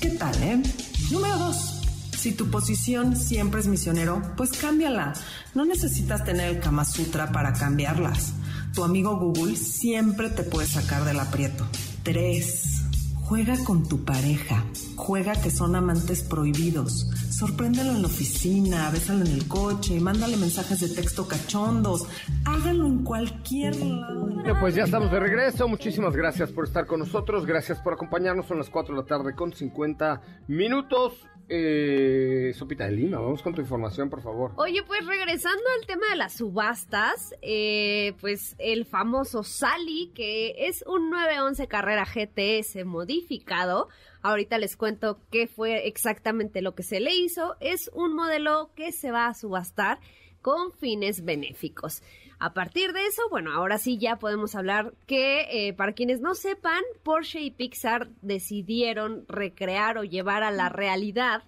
[0.00, 0.62] ¿Qué tal, eh?
[1.10, 1.79] Número dos.
[2.20, 5.14] Si tu posición siempre es misionero, pues cámbiala.
[5.54, 8.34] No necesitas tener el Kama Sutra para cambiarlas.
[8.74, 11.66] Tu amigo Google siempre te puede sacar del aprieto.
[12.02, 12.84] 3.
[13.22, 14.62] Juega con tu pareja.
[14.96, 17.08] Juega que son amantes prohibidos.
[17.30, 22.06] Sorpréndelo en la oficina, bésalo en el coche, mándale mensajes de texto cachondos.
[22.44, 24.28] Hágalo en cualquier lado.
[24.60, 25.68] Pues ya estamos de regreso.
[25.68, 27.46] Muchísimas gracias por estar con nosotros.
[27.46, 28.44] Gracias por acompañarnos.
[28.44, 31.14] Son las 4 de la tarde con 50 minutos.
[31.52, 34.52] Eh, Sopita de Lima, vamos con tu información, por favor.
[34.54, 40.84] Oye, pues regresando al tema de las subastas, eh, pues el famoso Sally, que es
[40.86, 43.88] un 911 carrera GTS modificado.
[44.22, 47.56] Ahorita les cuento qué fue exactamente lo que se le hizo.
[47.58, 49.98] Es un modelo que se va a subastar
[50.42, 52.02] con fines benéficos.
[52.38, 56.34] A partir de eso, bueno, ahora sí ya podemos hablar que eh, para quienes no
[56.34, 61.42] sepan, Porsche y Pixar decidieron recrear o llevar a la realidad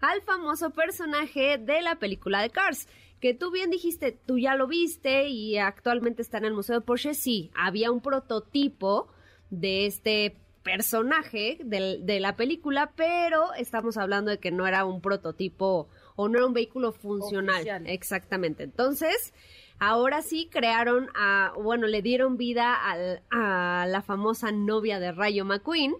[0.00, 2.88] al famoso personaje de la película de Cars.
[3.20, 6.86] Que tú bien dijiste, tú ya lo viste y actualmente está en el Museo de
[6.86, 7.12] Porsche.
[7.12, 9.08] Sí, había un prototipo
[9.50, 15.02] de este personaje de, de la película, pero estamos hablando de que no era un
[15.02, 15.88] prototipo
[16.20, 17.54] o no era un vehículo funcional.
[17.56, 17.86] Oficial.
[17.86, 18.64] Exactamente.
[18.64, 19.32] Entonces,
[19.78, 25.44] ahora sí crearon a, bueno, le dieron vida al- a la famosa novia de Rayo
[25.44, 25.94] McQueen.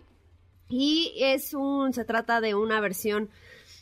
[0.68, 3.30] Y es un, se trata de una versión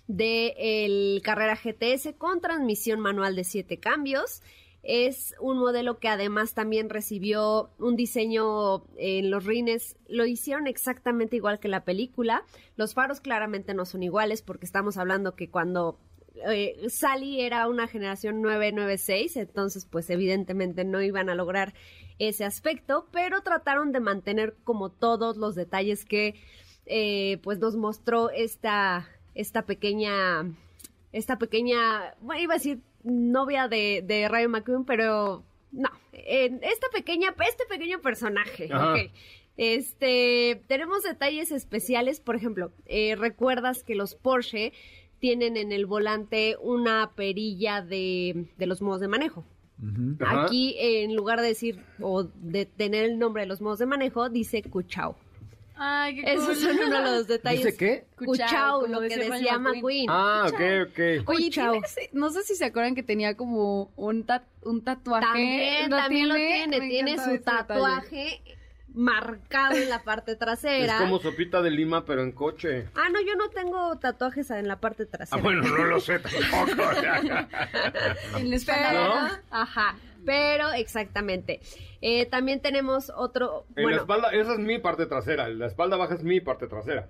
[0.09, 4.43] de el Carrera GTS con transmisión manual de siete cambios.
[4.89, 9.97] Es un modelo que además también recibió un diseño en los rines.
[10.07, 12.45] Lo hicieron exactamente igual que la película.
[12.77, 15.99] Los faros claramente no son iguales porque estamos hablando que cuando
[16.51, 21.75] eh, Sally era una generación 996, entonces pues evidentemente no iban a lograr
[22.19, 26.35] ese aspecto, pero trataron de mantener como todos los detalles que
[26.87, 30.51] eh, pues nos mostró esta, esta pequeña,
[31.13, 36.89] esta pequeña, bueno, iba a decir novia de, de Rayo McQueen, pero no, eh, esta
[36.93, 38.69] pequeña, este pequeño personaje.
[39.57, 44.73] Este, tenemos detalles especiales, por ejemplo, eh, recuerdas que los Porsche
[45.21, 49.45] tienen en el volante una perilla de, de los modos de manejo.
[50.27, 54.29] Aquí, en lugar de decir o de tener el nombre de los modos de manejo,
[54.31, 55.17] dice Cuchao.
[55.79, 56.57] Ay, qué Esos cool.
[56.57, 57.65] son uno de los detalles.
[57.67, 58.07] ¿Dice qué?
[58.17, 60.07] Cuchao, Cuchao, lo que decía McQueen.
[60.07, 60.07] McQueen.
[60.09, 60.83] Ah, ok, Cuchao.
[60.85, 61.29] ok.
[61.29, 61.73] Oye, Cuchao.
[61.73, 65.27] tiene ese- no sé si se acuerdan que tenía como un, ta- un tatuaje.
[65.27, 68.43] También, también lo tiene, Me tiene encanta su detalle.
[68.97, 70.99] Marcado en la parte Es trasera.
[70.99, 72.89] como Sopita de Lima, pero en coche.
[72.95, 75.39] Ah, no, yo no tengo tatuajes en la parte trasera.
[75.39, 76.83] Ah, bueno, no lo sé tampoco.
[78.39, 79.29] En la espalda, Pero, ¿No?
[79.51, 81.61] ajá, pero exactamente.
[82.01, 85.49] Eh, también tenemos otro, En la espalda, esa es mi parte trasera.
[85.49, 87.09] La espalda baja es mi parte trasera.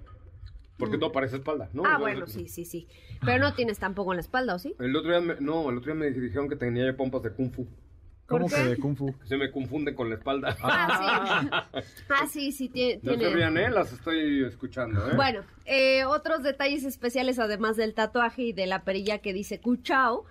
[0.78, 1.84] Porque todo parece espalda, ¿no?
[1.86, 2.86] ah, bueno, sí, sí, sí.
[3.24, 4.74] Pero no tienes tampoco en la espalda, ¿o sí?
[4.78, 7.50] El otro día, me- no, el otro día me dijeron que tenía pompas de kung
[7.50, 7.66] fu.
[8.26, 9.14] ¿Cómo ¿Por que de Kung Fu?
[9.24, 10.56] Se me confunden con la espalda.
[10.62, 11.82] Ah, sí.
[12.08, 13.24] Ah, sí, sí, tie- No tiene.
[13.30, 13.70] se rían, ¿eh?
[13.70, 15.12] Las estoy escuchando, ¿eh?
[15.16, 20.24] Bueno, eh, otros detalles especiales, además del tatuaje y de la perilla que dice Cuchao,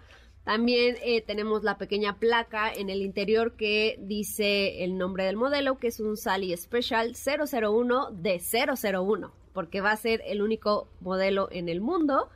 [0.44, 5.78] también eh, tenemos la pequeña placa en el interior que dice el nombre del modelo,
[5.80, 11.48] que es un Sally Special 001 de 001, porque va a ser el único modelo
[11.52, 12.30] en el mundo.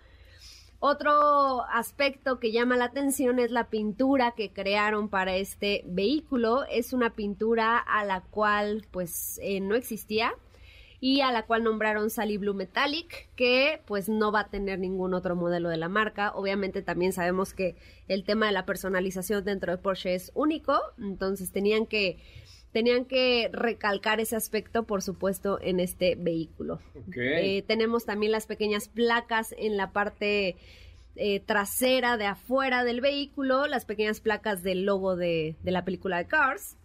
[0.82, 6.64] Otro aspecto que llama la atención es la pintura que crearon para este vehículo.
[6.72, 10.34] Es una pintura a la cual pues eh, no existía
[11.02, 15.14] y a la cual nombraron Sally Blue Metallic, que pues no va a tener ningún
[15.14, 16.32] otro modelo de la marca.
[16.34, 17.76] Obviamente también sabemos que
[18.08, 22.18] el tema de la personalización dentro de Porsche es único, entonces tenían que
[22.72, 26.80] tenían que recalcar ese aspecto, por supuesto, en este vehículo.
[27.16, 30.56] Eh, tenemos también las pequeñas placas en la parte
[31.16, 36.28] eh, trasera de afuera del vehículo, las pequeñas placas del logo de, la película de
[36.28, 36.76] Cars.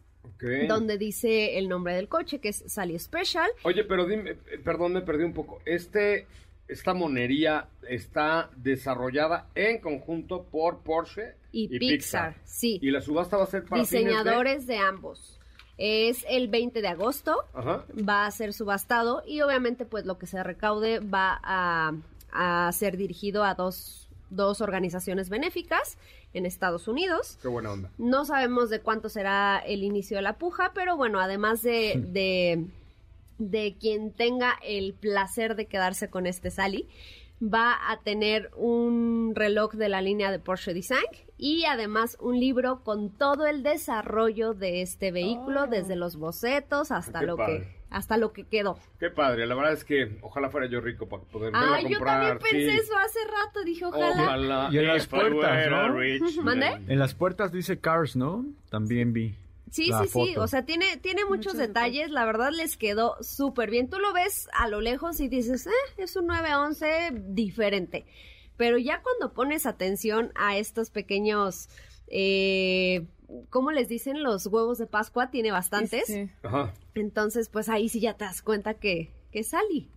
[0.69, 3.49] Donde dice el nombre del coche, que es Sally Special.
[3.63, 5.61] Oye, pero dime, eh, perdón, me perdí un poco.
[5.65, 6.27] Este,
[6.69, 12.79] esta monería está desarrollada en conjunto por Porsche y, Pixar, Sí.
[12.83, 15.41] Y la subasta va a ser para diseñadores de ambos.
[15.77, 20.43] Es el 20 de agosto, va a ser subastado y obviamente pues lo que se
[20.43, 25.99] recaude va a, ser dirigido a dos, dos organizaciones benéficas
[26.33, 27.39] en Estados Unidos.
[27.43, 27.91] Qué buena onda.
[27.99, 32.67] No sabemos de cuánto será el inicio de la puja, pero bueno, además de, de,
[33.39, 36.89] de quien tenga el placer de quedarse con este Sally,
[37.53, 41.05] va a tener un reloj de la línea de Porsche Design
[41.37, 45.67] y además un libro con todo el desarrollo de este vehículo, ah.
[45.67, 48.77] desde los bocetos hasta lo que hasta lo que quedó.
[48.99, 52.39] Qué padre, la verdad es que ojalá fuera yo rico para poder ah, yo también
[52.39, 54.69] pensé eso hace rato, dije ojalá.
[54.73, 56.03] Y en las puertas, ¿no?
[56.03, 58.45] En las puertas dice Cars, ¿no?
[58.69, 59.37] También vi.
[59.75, 63.91] Sí, sí, sí, o sea, tiene, tiene muchos, detalles, la verdad les quedó súper bien.
[63.91, 68.07] Tú lo ves a lo lejos y dices, eh, es un 911 diferente.
[68.57, 71.69] Pero ya cuando pones atención a estos pequeños,
[72.07, 73.09] eh,
[73.51, 74.23] ¿cómo les dicen?
[74.23, 76.05] Los huevos de Pascua, tiene bastantes.
[76.45, 76.73] Ajá.
[76.95, 79.91] Entonces, pues ahí sí ya te das cuenta que, que Sally.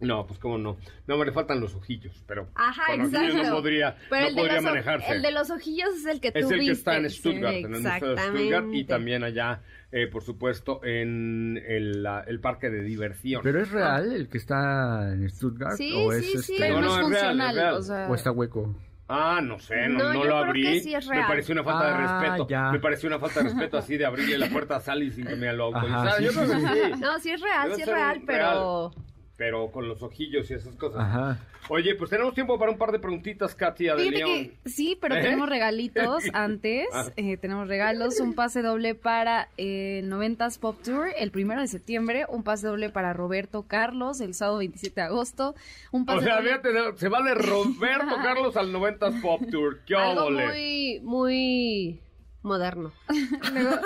[0.00, 0.76] No, pues cómo no.
[1.06, 3.42] No, me le faltan los ojillos, pero Ajá, con exacto.
[3.42, 5.12] no podría, no podría manejarse.
[5.12, 7.74] El de los ojillos es el que tú Es el que está en Stuttgart, en
[7.74, 12.82] el Museo de Stuttgart y también allá, eh, por supuesto, en el, el, parque de
[12.82, 13.42] diversión.
[13.42, 15.76] ¿Pero es real el que está en Stuttgart?
[15.76, 16.70] Sí, ¿O sí, es sí, este...
[16.70, 17.74] No, no, es real, es real.
[17.74, 18.08] O, sea...
[18.08, 18.76] ¿O está hueco?
[19.08, 20.80] Ah, no sé, no, no, lo abrí.
[20.80, 22.46] Sí me pareció una falta de ah, respeto.
[22.46, 22.70] Ya.
[22.70, 25.34] Me pareció una falta de respeto así de abrirle la puerta a Sally sin que
[25.34, 26.20] me lo autorizara.
[26.20, 27.00] Yo creo que sí.
[27.00, 28.92] No, sí es real, sí es real, pero
[29.38, 31.00] pero con los ojillos y esas cosas.
[31.00, 31.38] Ajá.
[31.68, 34.50] Oye, pues tenemos tiempo para un par de preguntitas, Katia de León.
[34.66, 35.22] sí, pero ¿Eh?
[35.22, 36.88] tenemos regalitos antes.
[36.92, 37.06] Ah.
[37.16, 42.26] Eh, tenemos regalos, un pase doble para el 90s Pop Tour el primero de septiembre,
[42.28, 45.54] un pase doble para Roberto Carlos el sábado 27 de agosto.
[45.92, 49.78] Un pase o sea, fíjate, se va de Roberto Carlos al 90s Pop Tour.
[49.86, 52.00] ¡Qué Algo muy, muy
[52.48, 52.92] moderno.
[53.52, 53.76] Luego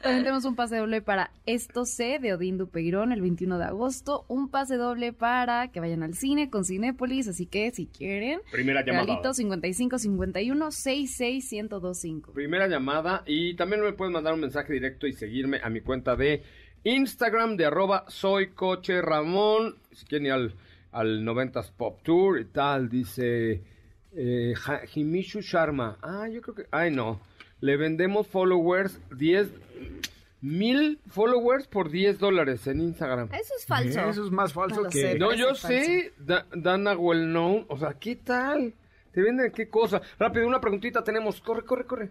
[0.00, 4.24] también tenemos un pase doble para Esto C de Odín Dupeirón el 21 de agosto.
[4.28, 7.26] Un pase doble para que vayan al cine con Cinépolis.
[7.26, 9.34] Así que si quieren, primera llamada.
[9.34, 12.32] 55 51 66 1025.
[12.32, 13.24] Primera llamada.
[13.26, 16.42] Y también me pueden mandar un mensaje directo y seguirme a mi cuenta de
[16.84, 19.76] Instagram de arroba soy coche Ramón.
[19.92, 20.54] Si quieren ir al,
[20.92, 23.62] al 90s Pop Tour y tal, dice
[24.12, 24.54] eh,
[24.94, 25.98] Himishu Sharma.
[26.02, 26.66] Ah, yo creo que.
[26.70, 27.20] Ay, no
[27.60, 29.48] le vendemos followers 10
[30.40, 33.28] mil followers por 10 dólares en Instagram.
[33.32, 34.00] Eso es falso.
[34.00, 35.18] Eso es más falso que...
[35.18, 38.74] no, yo sé, Dana Well Known, o sea, ¿qué tal?
[39.12, 40.00] ¿Te venden qué cosa?
[40.18, 42.10] Rápido, una preguntita tenemos, corre, corre, corre.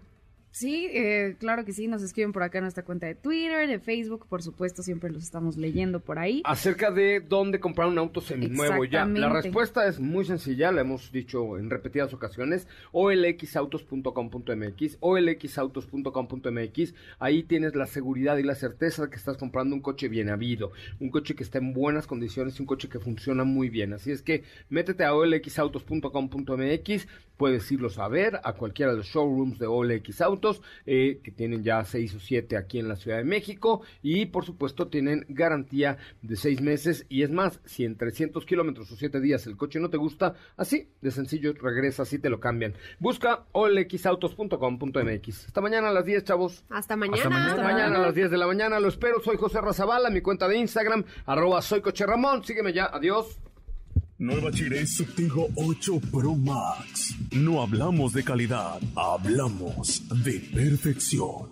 [0.52, 3.78] Sí, eh, claro que sí, nos escriben por acá en nuestra cuenta de Twitter, de
[3.78, 6.42] Facebook, por supuesto, siempre los estamos leyendo por ahí.
[6.44, 9.06] Acerca de dónde comprar un auto seminuevo ya.
[9.06, 17.76] La respuesta es muy sencilla, la hemos dicho en repetidas ocasiones, olxautos.com.mx, olxautos.com.mx, ahí tienes
[17.76, 21.36] la seguridad y la certeza de que estás comprando un coche bien habido, un coche
[21.36, 23.92] que está en buenas condiciones y un coche que funciona muy bien.
[23.92, 27.06] Así es que métete a olxautos.com.mx,
[27.40, 31.64] puedes irlos a ver a cualquiera de los showrooms de OLX Autos eh, que tienen
[31.64, 35.96] ya seis o siete aquí en la Ciudad de México y por supuesto tienen garantía
[36.20, 39.80] de seis meses y es más, si en 300 kilómetros o siete días el coche
[39.80, 42.74] no te gusta, así de sencillo regresas y te lo cambian.
[42.98, 45.46] Busca olxautos.com.mx.
[45.46, 46.66] Hasta mañana a las 10, chavos.
[46.68, 47.52] Hasta mañana.
[47.52, 47.96] Hasta mañana.
[47.96, 48.78] a las 10 de la mañana.
[48.80, 49.18] Lo espero.
[49.20, 52.44] Soy José Razabala, mi cuenta de Instagram, arroba soy coche Ramón.
[52.44, 52.90] Sígueme ya.
[52.92, 53.40] Adiós.
[54.20, 57.16] Nueva Chiré Subtigo 8 Pro Max.
[57.32, 61.48] No hablamos de calidad, hablamos de perfección.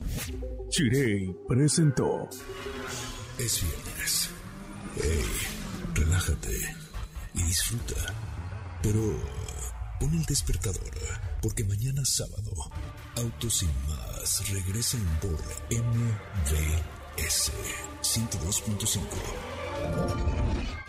[0.69, 2.29] Chiré presentó.
[3.39, 4.29] Es viernes.
[4.97, 5.25] Hey,
[5.95, 6.55] relájate
[7.37, 7.95] y disfruta.
[8.83, 9.19] Pero
[9.99, 10.93] pon el despertador,
[11.41, 12.53] porque mañana sábado,
[13.17, 15.39] Autos Sin Más regresan por
[15.71, 17.51] MVS
[18.03, 20.88] 102.5.